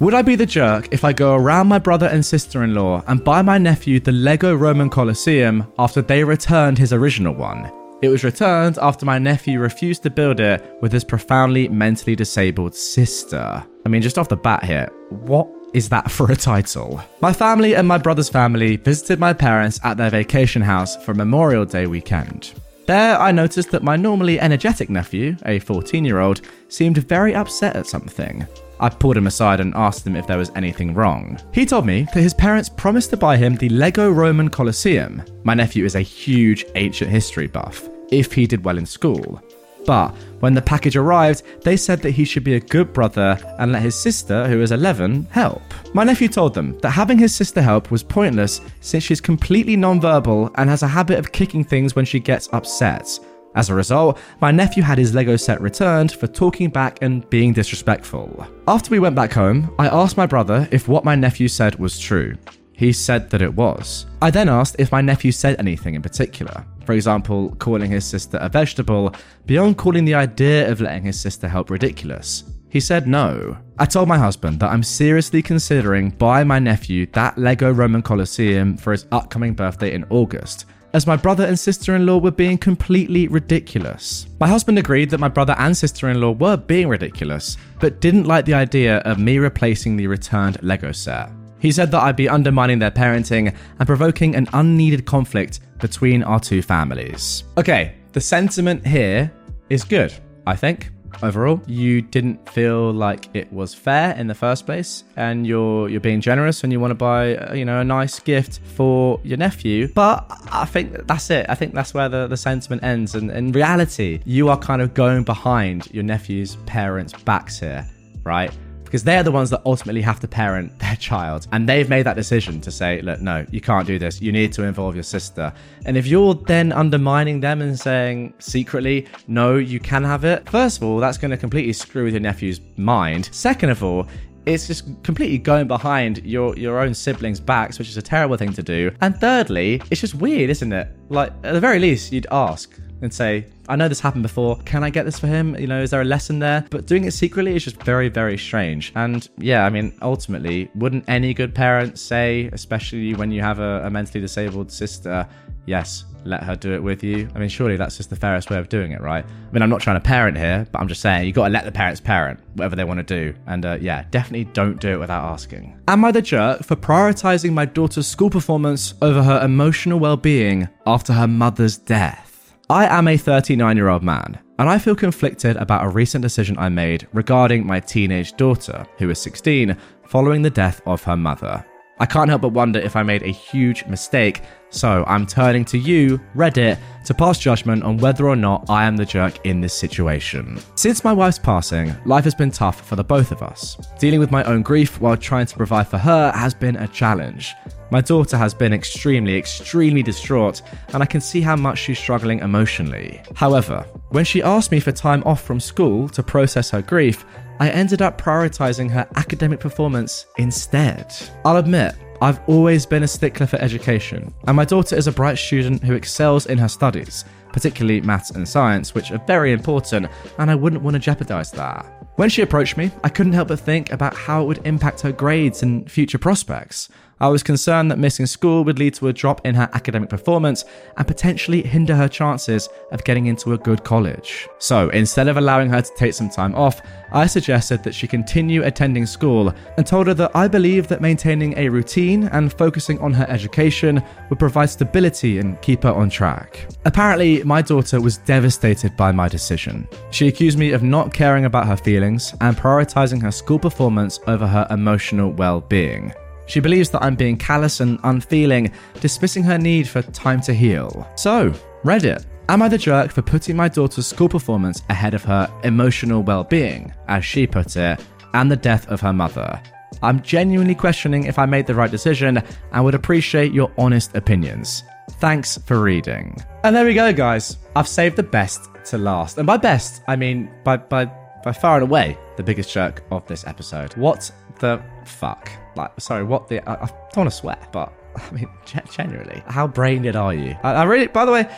Would 0.00 0.14
I 0.14 0.22
be 0.22 0.34
the 0.34 0.46
jerk 0.46 0.88
if 0.92 1.04
I 1.04 1.12
go 1.12 1.34
around 1.34 1.66
my 1.66 1.78
brother 1.78 2.06
and 2.06 2.24
sister 2.24 2.64
in 2.64 2.74
law 2.74 3.04
and 3.06 3.22
buy 3.22 3.42
my 3.42 3.58
nephew 3.58 4.00
the 4.00 4.12
Lego 4.12 4.54
Roman 4.54 4.88
Colosseum 4.88 5.70
after 5.78 6.00
they 6.00 6.24
returned 6.24 6.78
his 6.78 6.94
original 6.94 7.34
one? 7.34 7.70
It 8.00 8.08
was 8.08 8.24
returned 8.24 8.78
after 8.78 9.04
my 9.04 9.18
nephew 9.18 9.60
refused 9.60 10.02
to 10.04 10.10
build 10.10 10.40
it 10.40 10.64
with 10.80 10.90
his 10.90 11.04
profoundly 11.04 11.68
mentally 11.68 12.16
disabled 12.16 12.74
sister. 12.74 13.62
I 13.84 13.88
mean, 13.90 14.00
just 14.00 14.16
off 14.16 14.30
the 14.30 14.38
bat 14.38 14.64
here, 14.64 14.88
what 15.10 15.46
is 15.74 15.90
that 15.90 16.10
for 16.10 16.32
a 16.32 16.36
title? 16.36 17.02
My 17.20 17.34
family 17.34 17.76
and 17.76 17.86
my 17.86 17.98
brother's 17.98 18.30
family 18.30 18.76
visited 18.76 19.20
my 19.20 19.34
parents 19.34 19.80
at 19.84 19.98
their 19.98 20.08
vacation 20.08 20.62
house 20.62 20.96
for 21.04 21.12
Memorial 21.12 21.66
Day 21.66 21.86
weekend. 21.86 22.54
There, 22.86 23.18
I 23.18 23.32
noticed 23.32 23.70
that 23.72 23.82
my 23.82 23.96
normally 23.96 24.40
energetic 24.40 24.88
nephew, 24.88 25.36
a 25.44 25.58
14 25.58 26.06
year 26.06 26.20
old, 26.20 26.40
seemed 26.68 26.96
very 26.96 27.34
upset 27.34 27.76
at 27.76 27.86
something. 27.86 28.46
I 28.80 28.88
pulled 28.88 29.16
him 29.16 29.26
aside 29.26 29.60
and 29.60 29.74
asked 29.74 30.06
him 30.06 30.16
if 30.16 30.26
there 30.26 30.38
was 30.38 30.50
anything 30.56 30.94
wrong. 30.94 31.38
He 31.52 31.66
told 31.66 31.86
me 31.86 32.06
that 32.14 32.22
his 32.22 32.34
parents 32.34 32.68
promised 32.68 33.10
to 33.10 33.16
buy 33.16 33.36
him 33.36 33.54
the 33.54 33.68
Lego 33.68 34.10
Roman 34.10 34.48
Colosseum. 34.48 35.22
My 35.44 35.54
nephew 35.54 35.84
is 35.84 35.94
a 35.94 36.00
huge 36.00 36.64
ancient 36.74 37.10
history 37.10 37.46
buff, 37.46 37.88
if 38.10 38.32
he 38.32 38.46
did 38.46 38.64
well 38.64 38.78
in 38.78 38.86
school. 38.86 39.42
But 39.86 40.10
when 40.40 40.54
the 40.54 40.62
package 40.62 40.96
arrived, 40.96 41.42
they 41.62 41.76
said 41.76 42.00
that 42.02 42.12
he 42.12 42.24
should 42.24 42.44
be 42.44 42.54
a 42.54 42.60
good 42.60 42.92
brother 42.92 43.38
and 43.58 43.72
let 43.72 43.82
his 43.82 43.94
sister, 43.94 44.46
who 44.46 44.60
is 44.62 44.72
11, 44.72 45.28
help. 45.30 45.62
My 45.94 46.04
nephew 46.04 46.28
told 46.28 46.54
them 46.54 46.78
that 46.80 46.90
having 46.90 47.18
his 47.18 47.34
sister 47.34 47.62
help 47.62 47.90
was 47.90 48.02
pointless 48.02 48.60
since 48.80 49.04
she's 49.04 49.20
completely 49.20 49.76
nonverbal 49.76 50.52
and 50.56 50.68
has 50.70 50.82
a 50.82 50.88
habit 50.88 51.18
of 51.18 51.32
kicking 51.32 51.64
things 51.64 51.96
when 51.96 52.04
she 52.04 52.20
gets 52.20 52.48
upset. 52.52 53.18
As 53.54 53.68
a 53.68 53.74
result, 53.74 54.18
my 54.40 54.50
nephew 54.50 54.82
had 54.82 54.98
his 54.98 55.14
Lego 55.14 55.36
set 55.36 55.60
returned 55.60 56.12
for 56.12 56.26
talking 56.26 56.70
back 56.70 56.98
and 57.02 57.28
being 57.30 57.52
disrespectful. 57.52 58.46
After 58.68 58.90
we 58.90 59.00
went 59.00 59.16
back 59.16 59.32
home, 59.32 59.74
I 59.78 59.88
asked 59.88 60.16
my 60.16 60.26
brother 60.26 60.68
if 60.70 60.86
what 60.86 61.04
my 61.04 61.16
nephew 61.16 61.48
said 61.48 61.76
was 61.76 61.98
true. 61.98 62.36
He 62.72 62.92
said 62.92 63.28
that 63.30 63.42
it 63.42 63.52
was. 63.52 64.06
I 64.22 64.30
then 64.30 64.48
asked 64.48 64.76
if 64.78 64.92
my 64.92 65.02
nephew 65.02 65.32
said 65.32 65.56
anything 65.58 65.94
in 65.94 66.02
particular. 66.02 66.64
For 66.86 66.92
example, 66.92 67.54
calling 67.58 67.90
his 67.90 68.06
sister 68.06 68.38
a 68.40 68.48
vegetable, 68.48 69.14
beyond 69.46 69.76
calling 69.76 70.04
the 70.04 70.14
idea 70.14 70.70
of 70.70 70.80
letting 70.80 71.02
his 71.02 71.20
sister 71.20 71.46
help 71.46 71.68
ridiculous. 71.68 72.44
He 72.70 72.80
said 72.80 73.08
no. 73.08 73.58
I 73.78 73.84
told 73.84 74.08
my 74.08 74.16
husband 74.16 74.60
that 74.60 74.70
I'm 74.70 74.84
seriously 74.84 75.42
considering 75.42 76.10
buying 76.10 76.46
my 76.46 76.60
nephew 76.60 77.06
that 77.12 77.36
Lego 77.36 77.72
Roman 77.72 78.00
Colosseum 78.00 78.76
for 78.76 78.92
his 78.92 79.06
upcoming 79.10 79.54
birthday 79.54 79.92
in 79.92 80.06
August, 80.08 80.66
as 80.92 81.06
my 81.06 81.16
brother 81.16 81.44
and 81.44 81.58
sister 81.58 81.94
in 81.94 82.06
law 82.06 82.18
were 82.18 82.30
being 82.30 82.58
completely 82.58 83.28
ridiculous. 83.28 84.26
My 84.40 84.48
husband 84.48 84.78
agreed 84.78 85.10
that 85.10 85.20
my 85.20 85.28
brother 85.28 85.54
and 85.58 85.76
sister 85.76 86.08
in 86.08 86.20
law 86.20 86.32
were 86.32 86.56
being 86.56 86.88
ridiculous, 86.88 87.56
but 87.78 88.00
didn't 88.00 88.24
like 88.24 88.44
the 88.44 88.54
idea 88.54 88.98
of 88.98 89.18
me 89.18 89.38
replacing 89.38 89.96
the 89.96 90.06
returned 90.06 90.62
Lego 90.62 90.92
set. 90.92 91.30
He 91.58 91.72
said 91.72 91.90
that 91.90 92.02
I'd 92.02 92.16
be 92.16 92.28
undermining 92.28 92.78
their 92.78 92.90
parenting 92.90 93.54
and 93.78 93.86
provoking 93.86 94.34
an 94.34 94.48
unneeded 94.52 95.04
conflict 95.04 95.60
between 95.78 96.22
our 96.22 96.40
two 96.40 96.62
families. 96.62 97.44
Okay, 97.58 97.94
the 98.12 98.20
sentiment 98.20 98.86
here 98.86 99.30
is 99.68 99.84
good, 99.84 100.12
I 100.46 100.56
think 100.56 100.90
overall. 101.22 101.60
You 101.66 102.02
didn't 102.02 102.48
feel 102.48 102.92
like 102.92 103.28
it 103.34 103.52
was 103.52 103.74
fair 103.74 104.14
in 104.16 104.26
the 104.26 104.34
first 104.34 104.66
place, 104.66 105.04
and 105.16 105.46
you're 105.46 105.88
you're 105.88 106.00
being 106.00 106.20
generous 106.20 106.64
and 106.64 106.72
you 106.72 106.80
want 106.80 106.90
to 106.90 106.94
buy 106.94 107.36
uh, 107.36 107.54
you 107.54 107.64
know 107.64 107.80
a 107.80 107.84
nice 107.84 108.18
gift 108.20 108.60
for 108.76 109.20
your 109.22 109.38
nephew. 109.38 109.88
But 109.94 110.26
I 110.52 110.64
think 110.64 111.06
that's 111.06 111.30
it. 111.30 111.46
I 111.48 111.54
think 111.54 111.74
that's 111.74 111.94
where 111.94 112.08
the, 112.08 112.26
the 112.26 112.36
sentiment 112.36 112.82
ends. 112.82 113.14
And 113.14 113.30
in 113.30 113.52
reality, 113.52 114.20
you 114.24 114.48
are 114.48 114.58
kind 114.58 114.82
of 114.82 114.94
going 114.94 115.24
behind 115.24 115.88
your 115.92 116.04
nephew's 116.04 116.56
parents' 116.66 117.12
backs 117.22 117.60
here, 117.60 117.86
right? 118.24 118.52
Because 118.90 119.04
they're 119.04 119.22
the 119.22 119.30
ones 119.30 119.50
that 119.50 119.62
ultimately 119.64 120.02
have 120.02 120.18
to 120.18 120.26
parent 120.26 120.76
their 120.80 120.96
child. 120.96 121.46
And 121.52 121.68
they've 121.68 121.88
made 121.88 122.02
that 122.06 122.16
decision 122.16 122.60
to 122.62 122.72
say, 122.72 123.00
look, 123.02 123.20
no, 123.20 123.46
you 123.52 123.60
can't 123.60 123.86
do 123.86 124.00
this. 124.00 124.20
You 124.20 124.32
need 124.32 124.52
to 124.54 124.64
involve 124.64 124.96
your 124.96 125.04
sister. 125.04 125.52
And 125.86 125.96
if 125.96 126.08
you're 126.08 126.34
then 126.34 126.72
undermining 126.72 127.38
them 127.38 127.62
and 127.62 127.78
saying 127.78 128.34
secretly, 128.40 129.06
no, 129.28 129.58
you 129.58 129.78
can 129.78 130.02
have 130.02 130.24
it, 130.24 130.48
first 130.48 130.78
of 130.78 130.82
all, 130.82 130.98
that's 130.98 131.18
going 131.18 131.30
to 131.30 131.36
completely 131.36 131.72
screw 131.72 132.02
with 132.02 132.14
your 132.14 132.20
nephew's 132.20 132.60
mind. 132.76 133.28
Second 133.30 133.70
of 133.70 133.84
all, 133.84 134.08
it's 134.44 134.66
just 134.66 134.84
completely 135.04 135.38
going 135.38 135.68
behind 135.68 136.24
your 136.24 136.56
your 136.56 136.80
own 136.80 136.94
siblings' 136.94 137.38
backs, 137.38 137.78
which 137.78 137.88
is 137.88 137.98
a 137.98 138.02
terrible 138.02 138.36
thing 138.36 138.52
to 138.54 138.62
do. 138.62 138.90
And 139.02 139.16
thirdly, 139.16 139.82
it's 139.90 140.00
just 140.00 140.14
weird, 140.14 140.50
isn't 140.50 140.72
it? 140.72 140.88
Like 141.10 141.30
at 141.44 141.52
the 141.52 141.60
very 141.60 141.78
least, 141.78 142.10
you'd 142.10 142.26
ask 142.30 142.72
and 143.02 143.12
say, 143.12 143.46
I 143.68 143.76
know 143.76 143.88
this 143.88 144.00
happened 144.00 144.22
before. 144.22 144.56
Can 144.64 144.82
I 144.82 144.90
get 144.90 145.04
this 145.04 145.18
for 145.18 145.26
him? 145.26 145.56
You 145.56 145.66
know, 145.66 145.82
is 145.82 145.90
there 145.90 146.00
a 146.00 146.04
lesson 146.04 146.38
there? 146.38 146.64
But 146.70 146.86
doing 146.86 147.04
it 147.04 147.12
secretly 147.12 147.56
is 147.56 147.64
just 147.64 147.82
very, 147.82 148.08
very 148.08 148.36
strange. 148.36 148.92
And 148.96 149.28
yeah, 149.38 149.64
I 149.64 149.70
mean, 149.70 149.96
ultimately, 150.02 150.70
wouldn't 150.74 151.04
any 151.08 151.34
good 151.34 151.54
parent 151.54 151.98
say, 151.98 152.50
especially 152.52 153.14
when 153.14 153.30
you 153.30 153.42
have 153.42 153.58
a, 153.58 153.82
a 153.84 153.90
mentally 153.90 154.20
disabled 154.20 154.70
sister, 154.70 155.26
yes, 155.66 156.04
let 156.24 156.42
her 156.42 156.56
do 156.56 156.72
it 156.72 156.82
with 156.82 157.02
you. 157.02 157.28
I 157.34 157.38
mean, 157.38 157.48
surely 157.48 157.76
that's 157.76 157.96
just 157.96 158.10
the 158.10 158.16
fairest 158.16 158.50
way 158.50 158.58
of 158.58 158.68
doing 158.68 158.92
it, 158.92 159.00
right? 159.00 159.24
I 159.24 159.52
mean, 159.52 159.62
I'm 159.62 159.70
not 159.70 159.80
trying 159.80 159.96
to 159.96 160.00
parent 160.00 160.36
here, 160.36 160.66
but 160.70 160.80
I'm 160.80 160.88
just 160.88 161.00
saying 161.00 161.26
you 161.26 161.32
got 161.32 161.46
to 161.46 161.52
let 161.52 161.64
the 161.64 161.72
parents 161.72 162.00
parent 162.00 162.40
whatever 162.54 162.76
they 162.76 162.84
want 162.84 162.98
to 162.98 163.04
do. 163.04 163.34
And 163.46 163.64
uh, 163.64 163.78
yeah, 163.80 164.04
definitely 164.10 164.44
don't 164.52 164.80
do 164.80 164.90
it 164.90 164.98
without 164.98 165.24
asking. 165.24 165.80
Am 165.88 166.04
I 166.04 166.12
the 166.12 166.22
jerk 166.22 166.62
for 166.62 166.76
prioritizing 166.76 167.52
my 167.52 167.64
daughter's 167.64 168.06
school 168.06 168.30
performance 168.30 168.94
over 169.00 169.22
her 169.22 169.42
emotional 169.44 169.98
well 169.98 170.16
being 170.16 170.68
after 170.86 171.12
her 171.12 171.28
mother's 171.28 171.76
death? 171.76 172.29
I 172.70 172.86
am 172.86 173.08
a 173.08 173.16
39 173.16 173.76
year 173.76 173.88
old 173.88 174.04
man, 174.04 174.38
and 174.60 174.68
I 174.68 174.78
feel 174.78 174.94
conflicted 174.94 175.56
about 175.56 175.84
a 175.84 175.88
recent 175.88 176.22
decision 176.22 176.56
I 176.56 176.68
made 176.68 177.08
regarding 177.12 177.66
my 177.66 177.80
teenage 177.80 178.36
daughter, 178.36 178.86
who 178.96 179.10
is 179.10 179.20
16, 179.20 179.76
following 180.06 180.42
the 180.42 180.50
death 180.50 180.80
of 180.86 181.02
her 181.02 181.16
mother. 181.16 181.66
I 182.00 182.06
can't 182.06 182.30
help 182.30 182.40
but 182.40 182.52
wonder 182.52 182.78
if 182.78 182.96
I 182.96 183.02
made 183.02 183.22
a 183.22 183.28
huge 183.28 183.84
mistake, 183.84 184.40
so 184.70 185.04
I'm 185.06 185.26
turning 185.26 185.66
to 185.66 185.76
you, 185.76 186.18
Reddit, 186.34 186.78
to 187.04 187.12
pass 187.12 187.38
judgment 187.38 187.82
on 187.82 187.98
whether 187.98 188.26
or 188.26 188.36
not 188.36 188.70
I 188.70 188.86
am 188.86 188.96
the 188.96 189.04
jerk 189.04 189.44
in 189.44 189.60
this 189.60 189.74
situation. 189.74 190.58
Since 190.76 191.04
my 191.04 191.12
wife's 191.12 191.38
passing, 191.38 191.94
life 192.06 192.24
has 192.24 192.34
been 192.34 192.50
tough 192.50 192.80
for 192.80 192.96
the 192.96 193.04
both 193.04 193.32
of 193.32 193.42
us. 193.42 193.76
Dealing 193.98 194.18
with 194.18 194.30
my 194.30 194.42
own 194.44 194.62
grief 194.62 194.98
while 194.98 195.14
trying 195.14 195.44
to 195.44 195.56
provide 195.56 195.88
for 195.88 195.98
her 195.98 196.32
has 196.32 196.54
been 196.54 196.76
a 196.76 196.88
challenge. 196.88 197.52
My 197.90 198.00
daughter 198.00 198.38
has 198.38 198.54
been 198.54 198.72
extremely, 198.72 199.36
extremely 199.36 200.02
distraught, 200.02 200.62
and 200.94 201.02
I 201.02 201.06
can 201.06 201.20
see 201.20 201.42
how 201.42 201.56
much 201.56 201.80
she's 201.80 201.98
struggling 201.98 202.38
emotionally. 202.38 203.20
However, 203.34 203.84
when 204.08 204.24
she 204.24 204.42
asked 204.42 204.72
me 204.72 204.80
for 204.80 204.92
time 204.92 205.22
off 205.26 205.42
from 205.42 205.60
school 205.60 206.08
to 206.10 206.22
process 206.22 206.70
her 206.70 206.80
grief, 206.80 207.26
I 207.60 207.68
ended 207.68 208.00
up 208.00 208.18
prioritizing 208.18 208.90
her 208.90 209.06
academic 209.16 209.60
performance 209.60 210.24
instead. 210.38 211.14
I'll 211.44 211.58
admit, 211.58 211.94
I've 212.22 212.40
always 212.48 212.86
been 212.86 213.02
a 213.02 213.08
stickler 213.08 213.46
for 213.46 213.56
education, 213.56 214.32
and 214.46 214.56
my 214.56 214.64
daughter 214.64 214.96
is 214.96 215.06
a 215.06 215.12
bright 215.12 215.36
student 215.36 215.84
who 215.84 215.92
excels 215.92 216.46
in 216.46 216.56
her 216.56 216.68
studies, 216.68 217.26
particularly 217.52 218.00
maths 218.00 218.30
and 218.30 218.48
science, 218.48 218.94
which 218.94 219.10
are 219.10 219.22
very 219.26 219.52
important, 219.52 220.06
and 220.38 220.50
I 220.50 220.54
wouldn't 220.54 220.80
want 220.80 220.94
to 220.94 221.00
jeopardize 221.00 221.50
that. 221.52 221.84
When 222.16 222.30
she 222.30 222.40
approached 222.40 222.78
me, 222.78 222.90
I 223.04 223.10
couldn't 223.10 223.34
help 223.34 223.48
but 223.48 223.60
think 223.60 223.92
about 223.92 224.16
how 224.16 224.42
it 224.42 224.46
would 224.46 224.66
impact 224.66 225.02
her 225.02 225.12
grades 225.12 225.62
and 225.62 225.90
future 225.90 226.18
prospects. 226.18 226.88
I 227.22 227.28
was 227.28 227.42
concerned 227.42 227.90
that 227.90 227.98
missing 227.98 228.24
school 228.24 228.64
would 228.64 228.78
lead 228.78 228.94
to 228.94 229.08
a 229.08 229.12
drop 229.12 229.44
in 229.46 229.54
her 229.54 229.68
academic 229.74 230.08
performance 230.08 230.64
and 230.96 231.06
potentially 231.06 231.62
hinder 231.62 231.94
her 231.94 232.08
chances 232.08 232.70
of 232.92 233.04
getting 233.04 233.26
into 233.26 233.52
a 233.52 233.58
good 233.58 233.84
college. 233.84 234.48
So 234.58 234.88
instead 234.88 235.28
of 235.28 235.36
allowing 235.36 235.68
her 235.68 235.82
to 235.82 235.94
take 235.96 236.14
some 236.14 236.30
time 236.30 236.54
off, 236.54 236.80
I 237.12 237.26
suggested 237.26 237.82
that 237.82 237.94
she 237.94 238.06
continue 238.06 238.64
attending 238.64 239.04
school 239.04 239.52
and 239.76 239.86
told 239.86 240.06
her 240.06 240.14
that 240.14 240.34
I 240.34 240.48
believe 240.48 240.88
that 240.88 241.02
maintaining 241.02 241.58
a 241.58 241.68
routine 241.68 242.24
and 242.28 242.52
focusing 242.52 242.98
on 243.00 243.12
her 243.12 243.28
education 243.28 244.02
would 244.30 244.38
provide 244.38 244.70
stability 244.70 245.40
and 245.40 245.60
keep 245.60 245.82
her 245.82 245.92
on 245.92 246.08
track. 246.08 246.68
Apparently, 246.86 247.42
my 247.42 247.60
daughter 247.60 248.00
was 248.00 248.16
devastated 248.16 248.96
by 248.96 249.12
my 249.12 249.28
decision. 249.28 249.86
She 250.10 250.28
accused 250.28 250.58
me 250.58 250.72
of 250.72 250.82
not 250.82 251.12
caring 251.12 251.44
about 251.44 251.66
her 251.66 251.76
feelings 251.76 252.34
and 252.40 252.56
prioritizing 252.56 253.20
her 253.20 253.32
school 253.32 253.58
performance 253.58 254.20
over 254.26 254.46
her 254.46 254.66
emotional 254.70 255.32
well 255.32 255.60
being. 255.60 256.14
She 256.50 256.58
believes 256.58 256.90
that 256.90 257.04
I'm 257.04 257.14
being 257.14 257.36
callous 257.36 257.78
and 257.78 258.00
unfeeling, 258.02 258.72
dismissing 259.00 259.44
her 259.44 259.56
need 259.56 259.86
for 259.86 260.02
time 260.02 260.40
to 260.42 260.52
heal. 260.52 261.08
So, 261.14 261.54
Reddit. 261.84 262.26
Am 262.48 262.60
I 262.60 262.68
the 262.68 262.76
jerk 262.76 263.12
for 263.12 263.22
putting 263.22 263.54
my 263.54 263.68
daughter's 263.68 264.08
school 264.08 264.28
performance 264.28 264.82
ahead 264.88 265.14
of 265.14 265.22
her 265.22 265.48
emotional 265.62 266.24
well 266.24 266.42
being, 266.42 266.92
as 267.06 267.24
she 267.24 267.46
put 267.46 267.76
it, 267.76 268.04
and 268.34 268.50
the 268.50 268.56
death 268.56 268.88
of 268.88 269.00
her 269.00 269.12
mother? 269.12 269.62
I'm 270.02 270.20
genuinely 270.22 270.74
questioning 270.74 271.26
if 271.26 271.38
I 271.38 271.46
made 271.46 271.68
the 271.68 271.74
right 271.76 271.90
decision 271.90 272.42
and 272.72 272.84
would 272.84 272.96
appreciate 272.96 273.52
your 273.52 273.70
honest 273.78 274.16
opinions. 274.16 274.82
Thanks 275.20 275.56
for 275.56 275.80
reading. 275.80 276.36
And 276.64 276.74
there 276.74 276.84
we 276.84 276.94
go, 276.94 277.12
guys. 277.12 277.58
I've 277.76 277.86
saved 277.86 278.16
the 278.16 278.24
best 278.24 278.68
to 278.86 278.98
last. 278.98 279.38
And 279.38 279.46
by 279.46 279.56
best, 279.56 280.02
I 280.08 280.16
mean 280.16 280.50
by 280.64 280.78
by 280.78 281.04
by 281.44 281.52
far 281.52 281.76
and 281.76 281.84
away 281.84 282.18
the 282.36 282.42
biggest 282.42 282.72
jerk 282.72 283.04
of 283.12 283.24
this 283.28 283.46
episode. 283.46 283.92
What 283.96 284.32
the 284.58 284.82
fuck? 285.04 285.48
Like, 285.76 285.92
sorry, 286.00 286.24
what 286.24 286.48
the? 286.48 286.66
I, 286.68 286.84
I 286.84 286.86
don't 286.86 287.16
want 287.16 287.30
to 287.30 287.36
swear, 287.36 287.58
but 287.72 287.92
I 288.16 288.30
mean, 288.32 288.48
genuinely, 288.90 289.42
how 289.46 289.66
brain 289.66 290.02
dead 290.02 290.16
are 290.16 290.34
you? 290.34 290.56
I, 290.62 290.72
I 290.72 290.82
really, 290.84 291.06
by 291.06 291.24
the 291.24 291.32
way, 291.32 291.48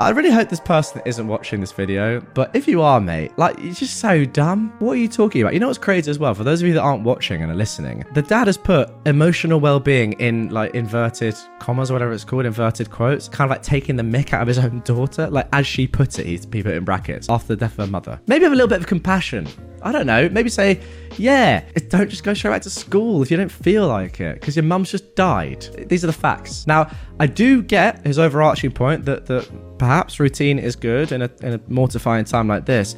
I 0.00 0.08
really 0.10 0.30
hope 0.30 0.48
this 0.48 0.60
person 0.60 1.02
isn't 1.04 1.28
watching 1.28 1.60
this 1.60 1.72
video, 1.72 2.22
but 2.32 2.56
if 2.56 2.66
you 2.66 2.80
are, 2.80 3.02
mate, 3.02 3.36
like, 3.36 3.58
you're 3.58 3.74
just 3.74 3.98
so 3.98 4.24
dumb. 4.24 4.72
What 4.78 4.92
are 4.92 4.96
you 4.96 5.08
talking 5.08 5.42
about? 5.42 5.52
You 5.52 5.60
know 5.60 5.66
what's 5.66 5.78
crazy 5.78 6.10
as 6.10 6.18
well? 6.18 6.32
For 6.32 6.42
those 6.42 6.62
of 6.62 6.68
you 6.68 6.72
that 6.72 6.80
aren't 6.80 7.02
watching 7.02 7.42
and 7.42 7.52
are 7.52 7.54
listening, 7.54 8.04
the 8.14 8.22
dad 8.22 8.46
has 8.46 8.56
put 8.56 8.90
emotional 9.04 9.60
well 9.60 9.78
being 9.78 10.14
in, 10.14 10.48
like, 10.48 10.74
inverted 10.74 11.36
commas 11.58 11.90
or 11.90 11.94
whatever 11.96 12.14
it's 12.14 12.24
called, 12.24 12.46
inverted 12.46 12.90
quotes, 12.90 13.28
kind 13.28 13.50
of 13.50 13.54
like 13.54 13.62
taking 13.62 13.94
the 13.94 14.02
mick 14.02 14.32
out 14.32 14.40
of 14.40 14.48
his 14.48 14.58
own 14.58 14.80
daughter. 14.86 15.28
Like, 15.28 15.48
as 15.52 15.66
she 15.66 15.86
put 15.86 16.18
it, 16.18 16.24
he's 16.24 16.46
put 16.46 16.60
it 16.60 16.68
in 16.68 16.84
brackets, 16.86 17.28
after 17.28 17.48
the 17.48 17.56
death 17.56 17.78
of 17.78 17.84
her 17.84 17.90
mother. 17.92 18.18
Maybe 18.26 18.44
have 18.44 18.54
a 18.54 18.56
little 18.56 18.68
bit 18.68 18.80
of 18.80 18.86
compassion. 18.86 19.46
I 19.82 19.92
don't 19.92 20.06
know. 20.06 20.28
Maybe 20.28 20.48
say, 20.48 20.80
yeah, 21.16 21.64
don't 21.88 22.08
just 22.08 22.24
go 22.24 22.34
straight 22.34 22.50
back 22.50 22.62
to 22.62 22.70
school 22.70 23.22
if 23.22 23.30
you 23.30 23.36
don't 23.36 23.50
feel 23.50 23.88
like 23.88 24.20
it, 24.20 24.34
because 24.34 24.56
your 24.56 24.64
mum's 24.64 24.90
just 24.90 25.14
died. 25.14 25.66
These 25.88 26.04
are 26.04 26.06
the 26.06 26.12
facts. 26.12 26.66
Now, 26.66 26.90
I 27.18 27.26
do 27.26 27.62
get 27.62 28.04
his 28.06 28.18
overarching 28.18 28.72
point 28.72 29.04
that, 29.06 29.26
that 29.26 29.50
perhaps 29.78 30.20
routine 30.20 30.58
is 30.58 30.76
good 30.76 31.12
in 31.12 31.22
a, 31.22 31.30
in 31.42 31.54
a 31.54 31.60
mortifying 31.68 32.24
time 32.24 32.48
like 32.48 32.66
this. 32.66 32.96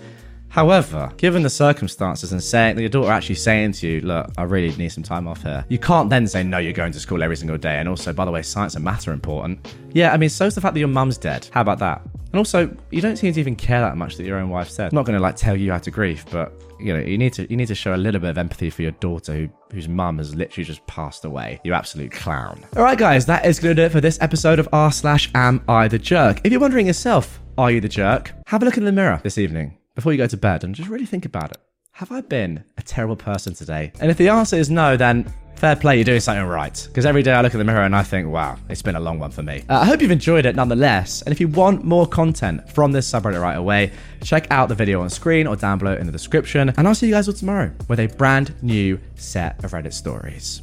However, 0.49 1.11
given 1.17 1.43
the 1.43 1.49
circumstances 1.49 2.31
and 2.33 2.43
saying 2.43 2.77
that 2.77 2.83
your 2.83 2.91
daughter 2.91 3.11
actually 3.11 3.37
saying 3.37 3.73
to 3.73 3.89
you, 3.89 4.01
look, 4.03 4.31
I 4.37 4.43
really 4.43 4.77
need 4.77 4.91
some 4.91 5.03
time 5.03 5.27
off 5.27 5.43
here, 5.43 5.65
you 5.71 5.79
can't 5.79 6.11
then 6.11 6.27
say, 6.27 6.43
no, 6.43 6.59
you're 6.59 6.75
going 6.75 6.93
to 6.93 7.01
school 7.01 7.23
every 7.23 7.39
single 7.39 7.57
day. 7.57 7.77
And 7.77 7.89
also, 7.89 8.13
by 8.13 8.27
the 8.27 8.31
way, 8.31 8.43
science 8.43 8.75
and 8.75 8.85
math 8.85 9.09
are 9.09 9.13
important. 9.13 9.75
Yeah, 9.95 10.13
I 10.13 10.19
mean, 10.19 10.29
so's 10.29 10.55
the 10.55 10.61
fact 10.61 10.75
that 10.75 10.81
your 10.81 10.91
mum's 10.91 11.17
dead. 11.17 11.49
How 11.53 11.63
about 11.63 11.79
that? 11.79 12.03
And 12.33 12.39
also, 12.39 12.75
you 12.91 13.03
don't 13.03 13.17
seem 13.17 13.33
to 13.35 13.41
even 13.41 13.57
care 13.57 13.81
that 13.81 13.97
much 13.97 14.17
that 14.17 14.25
your 14.25 14.39
own 14.39 14.49
wife 14.49 14.71
said. 14.71 14.91
I'm 14.91 14.95
not 14.95 15.05
going 15.05 15.19
to 15.19 15.23
like 15.23 15.37
tell 15.37 15.55
you 15.55 15.71
how 15.71 15.79
to 15.79 15.91
grieve, 15.91 16.25
but 16.31 16.53
you 16.81 16.93
know, 16.93 16.99
you 16.99 17.19
need 17.19 17.35
to 17.35 17.49
you 17.51 17.57
need 17.57 17.69
to 17.69 17.75
show 17.75 17.95
a 17.95 17.97
little 17.97 18.21
bit 18.21 18.31
of 18.31 18.39
empathy 18.39 18.71
for 18.71 18.83
your 18.83 18.93
daughter 18.93 19.35
who 19.35 19.49
whose 19.71 19.87
mum 19.89 20.19
has 20.19 20.35
literally 20.35 20.65
just 20.65 20.85
passed 20.87 21.25
away. 21.25 21.61
You 21.63 21.75
absolute 21.75 22.11
clown. 22.11 22.65
All 22.77 22.83
right, 22.83 22.99
guys, 22.99 23.27
that 23.27 23.45
is 23.45 23.61
going 23.61 23.77
to 23.77 23.83
do 23.83 23.87
it 23.87 23.93
for 23.93 24.01
this 24.01 24.19
episode 24.21 24.59
of 24.59 24.69
r 24.73 24.91
slash 24.91 25.31
Am 25.35 25.63
I 25.69 25.89
the 25.89 25.99
Jerk? 25.99 26.41
If 26.43 26.53
you're 26.53 26.61
wondering 26.61 26.87
yourself, 26.87 27.41
are 27.59 27.71
you 27.71 27.81
the 27.81 27.89
jerk? 27.89 28.33
Have 28.47 28.63
a 28.63 28.65
look 28.65 28.79
in 28.79 28.85
the 28.87 28.93
mirror 28.93 29.21
this 29.23 29.37
evening 29.37 29.77
before 29.95 30.13
you 30.13 30.19
go 30.19 30.27
to 30.27 30.37
bed 30.39 30.65
and 30.65 30.75
just 30.75 30.89
really 30.89 31.07
think 31.07 31.27
about 31.27 31.51
it. 31.51 31.59
Have 31.93 32.11
I 32.11 32.23
been 32.23 32.65
a 32.79 32.83
terrible 32.83 33.17
person 33.17 33.53
today? 33.53 33.93
And 34.01 34.11
if 34.11 34.17
the 34.17 34.31
answer 34.31 34.57
is 34.57 34.71
no, 34.71 34.97
then 34.97 35.31
fair 35.63 35.77
play, 35.77 35.95
you're 35.95 36.05
doing 36.05 36.19
something 36.19 36.45
right. 36.45 36.89
Because 36.89 37.07
every 37.07 37.23
day 37.23 37.31
I 37.31 37.41
look 37.41 37.55
in 37.55 37.59
the 37.61 37.65
mirror 37.65 37.85
and 37.85 37.95
I 37.95 38.03
think, 38.03 38.27
wow, 38.27 38.59
it's 38.69 38.83
been 38.83 38.97
a 38.97 39.01
long 39.01 39.21
one 39.21 39.31
for 39.31 39.45
me. 39.45 39.63
Uh, 39.69 39.79
I 39.79 39.85
hope 39.85 40.03
you've 40.03 40.11
enjoyed 40.11 40.45
it 40.45 40.57
nonetheless. 40.57 41.23
And 41.23 41.33
if 41.33 41.39
you 41.39 41.47
want 41.47 41.85
more 41.85 42.05
content 42.05 42.69
from 42.69 42.91
this 42.91 43.09
subreddit 43.09 43.41
right 43.41 43.55
away, 43.55 43.93
check 44.25 44.49
out 44.51 44.69
the 44.69 44.75
video 44.75 45.03
on 45.03 45.09
screen 45.09 45.47
or 45.47 45.55
down 45.55 45.79
below 45.79 45.95
in 45.95 46.07
the 46.07 46.13
description. 46.13 46.75
And 46.77 46.89
I'll 46.89 46.97
see 46.97 47.07
you 47.07 47.13
guys 47.13 47.29
all 47.29 47.35
tomorrow 47.35 47.71
with 47.87 48.01
a 48.01 48.09
brand 48.09 48.57
new 48.61 48.99
set 49.15 49.63
of 49.63 49.71
Reddit 49.71 49.93
stories. 49.93 50.63